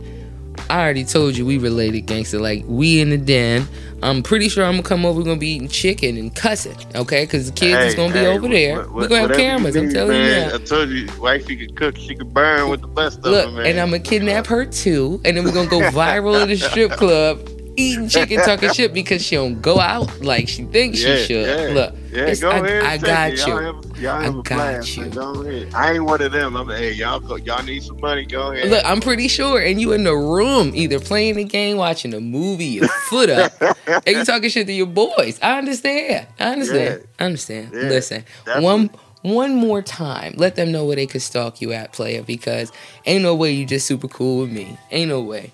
I 0.69 0.83
already 0.83 1.05
told 1.05 1.37
you 1.37 1.47
we 1.47 1.57
related, 1.59 2.03
gangster. 2.03 2.39
Like 2.39 2.65
we 2.67 3.01
in 3.01 3.11
the 3.11 3.19
den. 3.19 3.67
I'm 4.03 4.23
pretty 4.23 4.49
sure 4.49 4.65
I'm 4.65 4.73
gonna 4.73 4.83
come 4.83 5.05
over. 5.05 5.19
We're 5.19 5.25
gonna 5.25 5.37
be 5.37 5.51
eating 5.51 5.69
chicken 5.69 6.17
and 6.17 6.35
cussing, 6.35 6.77
okay? 6.95 7.25
Because 7.25 7.51
the 7.51 7.53
kids 7.53 7.77
hey, 7.77 7.89
is 7.89 7.95
gonna 7.95 8.13
hey, 8.13 8.23
be 8.23 8.27
over 8.27 8.49
there. 8.49 8.77
What, 8.77 8.93
what, 8.93 8.95
We're 8.95 9.09
gonna 9.09 9.29
have 9.29 9.37
cameras. 9.37 9.77
I'm 9.77 9.91
telling 9.91 10.13
man, 10.13 10.45
you. 10.45 10.49
Now. 10.49 10.55
I 10.55 10.65
told 10.65 10.89
you, 10.89 11.09
wife, 11.21 11.47
she 11.47 11.57
could 11.57 11.77
cook, 11.77 11.97
she 11.97 12.15
could 12.15 12.33
burn 12.33 12.71
with 12.71 12.81
the 12.81 12.89
best 12.89 13.19
of 13.19 13.25
them, 13.25 13.57
man. 13.57 13.67
and 13.67 13.81
I'm 13.81 13.91
gonna 13.91 14.03
kidnap 14.03 14.47
her 14.47 14.65
too, 14.65 15.21
and 15.25 15.37
then 15.37 15.45
we're 15.45 15.53
gonna 15.53 15.69
go 15.69 15.81
viral 15.91 16.41
at 16.41 16.49
the 16.49 16.57
strip 16.57 16.93
club 16.93 17.47
eating 17.81 18.09
chicken, 18.09 18.41
talking 18.41 18.73
shit 18.73 18.93
because 18.93 19.25
she 19.25 19.37
don't 19.37 19.61
go 19.61 19.79
out 19.79 20.21
like 20.21 20.49
she 20.49 20.65
thinks 20.65 21.03
yeah, 21.03 21.17
she 21.17 21.25
should. 21.25 21.47
Yeah, 21.47 21.75
Look, 21.75 21.95
yeah, 22.11 22.35
go 22.35 22.51
I, 22.51 22.59
ahead. 22.59 22.83
I 22.85 22.99
got 22.99 23.33
you. 23.33 23.39
Y'all 23.39 23.83
have, 23.83 23.99
y'all 24.01 24.21
have 24.21 24.39
I 24.39 24.43
got 24.43 24.97
you. 24.97 25.05
Go 25.07 25.43
ahead. 25.43 25.75
I 25.75 25.93
ain't 25.93 26.05
one 26.05 26.23
of 26.23 26.33
them. 26.33 26.57
I'm 26.57 26.69
hey, 26.69 26.93
y'all 26.93 27.21
go, 27.21 27.37
y'all 27.37 27.63
need 27.63 27.83
some 27.83 28.01
money. 28.01 28.25
Go 28.25 28.53
ahead. 28.53 28.71
Look, 28.71 28.85
I'm 28.85 29.01
pretty 29.01 29.29
sure, 29.29 29.61
and 29.61 29.81
you 29.81 29.93
in 29.93 30.05
the 30.05 30.15
room 30.15 30.73
either 30.75 31.01
playing 31.01 31.37
the 31.37 31.45
game, 31.45 31.77
watching 31.77 32.15
a 32.15 32.21
movie, 32.21 32.65
your 32.65 32.89
foot 33.09 33.31
up, 33.31 33.53
and 33.87 34.07
you 34.07 34.25
talking 34.25 34.51
shit 34.51 34.67
to 34.67 34.73
your 34.73 34.87
boys. 34.87 35.39
I 35.43 35.59
understand. 35.59 36.27
I 36.39 36.53
understand. 36.53 37.07
I 37.19 37.25
understand. 37.25 37.73
Listen, 37.73 38.25
definitely. 38.45 38.65
one 38.65 38.91
one 39.23 39.55
more 39.55 39.83
time. 39.83 40.35
Let 40.37 40.57
them 40.57 40.73
know 40.73 40.85
where 40.85 40.97
they 40.97 41.07
could 41.07 41.23
stalk 41.23 41.61
you 41.61 41.73
at, 41.73 41.93
player, 41.93 42.23
because 42.23 42.73
ain't 43.07 43.23
no 43.23 43.35
way 43.35 43.53
you 43.53 43.67
just 43.67 43.87
super 43.87 44.09
cool 44.09 44.43
with 44.43 44.51
me. 44.51 44.79
Ain't 44.91 45.11
no 45.11 45.21
way. 45.21 45.53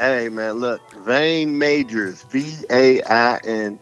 Hey 0.00 0.30
man, 0.30 0.54
look, 0.54 0.80
Vain 1.04 1.58
Majors, 1.58 2.22
V 2.22 2.64
A 2.70 3.02
I 3.02 3.36
N 3.44 3.78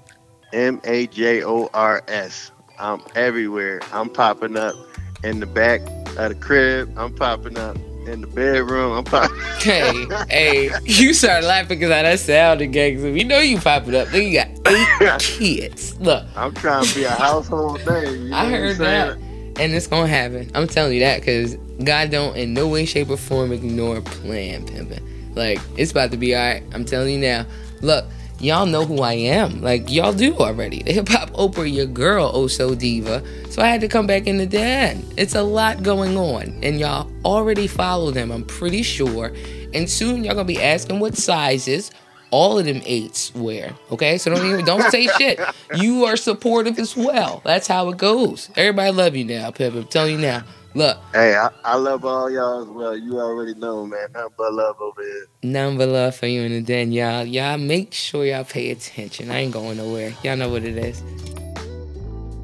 M 0.53 0.81
A 0.83 1.07
J 1.07 1.45
O 1.45 1.71
R 1.73 2.03
S. 2.09 2.51
I'm 2.81 3.01
everywhere. 3.15 3.81
I'm 3.93 4.11
popping 4.11 4.57
up 4.57 4.75
in 5.23 5.39
the 5.39 5.47
back 5.47 5.81
of 6.17 6.31
the 6.31 6.35
crib. 6.35 6.93
I'm 6.99 7.15
popping 7.15 7.57
up 7.57 7.77
in 8.09 8.23
the 8.23 8.27
bedroom. 8.27 8.95
I'm 8.95 9.05
popping. 9.05 9.39
hey, 9.61 10.07
hey, 10.29 10.71
you 10.83 11.15
start 11.15 11.45
laughing 11.45 11.79
because 11.79 11.93
I 11.93 12.03
that 12.03 12.19
sounded 12.19 12.73
gang. 12.73 12.99
So 12.99 13.13
we 13.13 13.23
know 13.23 13.39
you 13.39 13.61
popping 13.61 13.95
up. 13.95 14.09
Then 14.09 14.27
you 14.27 14.33
got 14.33 14.49
eight 14.67 15.21
kids. 15.21 16.01
Look, 16.01 16.27
I'm 16.35 16.53
trying 16.53 16.85
to 16.85 16.95
be 16.97 17.05
a 17.05 17.11
household 17.11 17.87
name. 17.87 18.25
You 18.25 18.31
know 18.31 18.37
I 18.39 18.51
heard 18.51 18.77
that, 18.79 19.19
and 19.19 19.73
it's 19.73 19.87
gonna 19.87 20.09
happen. 20.09 20.51
I'm 20.57 20.67
telling 20.67 20.95
you 20.95 21.01
that 21.01 21.21
because 21.21 21.55
God 21.85 22.11
don't 22.11 22.37
in 22.37 22.55
no 22.55 22.67
way, 22.67 22.87
shape, 22.87 23.09
or 23.09 23.17
form 23.17 23.53
ignore 23.53 24.01
plan 24.01 24.67
pimping. 24.67 25.18
Like, 25.39 25.61
it's 25.77 25.93
about 25.93 26.11
to 26.11 26.17
be 26.17 26.35
alright. 26.35 26.65
I'm 26.75 26.85
telling 26.85 27.15
you 27.15 27.21
now. 27.21 27.47
Look, 27.81 28.05
y'all 28.41 28.67
know 28.67 28.85
who 28.85 29.03
I 29.03 29.15
am. 29.15 29.63
Like, 29.63 29.91
y'all 29.91 30.13
do 30.13 30.37
already. 30.37 30.83
The 30.83 30.93
hip 30.93 31.09
hop 31.09 31.31
Oprah, 31.31 31.73
your 31.73 31.87
girl, 31.87 32.31
oh 32.35 32.49
so 32.49 32.75
diva. 32.75 33.23
So 33.51 33.63
I 33.63 33.69
had 33.69 33.81
to 33.83 33.89
come 33.89 34.07
back 34.07 34.27
in 34.27 34.37
the 34.37 34.47
den. 34.47 35.05
It's 35.17 35.37
a 35.37 35.43
lot 35.43 35.83
going 35.83 36.17
on. 36.17 36.59
And 36.63 36.79
y'all 36.81 37.11
already 37.25 37.69
follow 37.69 38.11
them, 38.11 38.31
I'm 38.33 38.45
pretty 38.45 38.83
sure. 38.83 39.33
And 39.73 39.89
soon 39.89 40.25
y'all 40.25 40.35
gonna 40.35 40.45
be 40.45 40.61
asking 40.61 40.99
what 40.99 41.17
sizes 41.17 41.91
all 42.31 42.59
of 42.59 42.67
them 42.67 42.83
eights 42.85 43.35
wear. 43.35 43.75
Okay, 43.91 44.19
so 44.19 44.35
don't 44.35 44.45
even 44.45 44.65
don't 44.65 44.91
say 44.91 45.07
shit. 45.19 45.41
You 45.77 46.07
are 46.07 46.17
supportive 46.17 46.79
as 46.79 46.97
well. 46.97 47.43
That's 47.45 47.67
how 47.67 47.91
it 47.91 47.99
goes. 47.99 48.49
Everybody 48.57 48.91
love 48.91 49.15
you 49.15 49.25
now, 49.25 49.51
Pip. 49.51 49.75
I'm 49.75 49.85
telling 49.85 50.15
you 50.15 50.19
now. 50.19 50.43
Look. 50.75 50.99
Hey, 51.13 51.35
I, 51.35 51.51
I 51.65 51.77
love 51.77 52.05
all 52.05 52.31
y'all 52.31 52.63
as 52.63 52.69
well. 52.69 52.97
You 52.97 53.19
already 53.19 53.55
know, 53.55 53.87
man. 53.87 54.09
Nothing 54.13 54.35
but 54.37 54.53
love 54.53 54.81
over 54.81 55.03
here. 55.03 55.27
Nothing 55.43 55.79
but 55.79 55.89
love 55.89 56.15
for 56.15 56.27
you 56.27 56.43
and 56.43 56.55
the 56.55 56.61
den, 56.61 56.93
y'all. 56.93 57.25
Y'all 57.25 57.59
make 57.59 57.95
sure 57.95 58.25
y'all 58.25 58.45
pay 58.45 58.71
attention. 58.71 59.31
I 59.31 59.39
ain't 59.41 59.53
going 59.53 59.79
nowhere. 59.79 60.15
Y'all 60.23 60.37
know 60.37 60.51
what 60.51 60.65
it 60.65 60.77
is. 60.77 61.03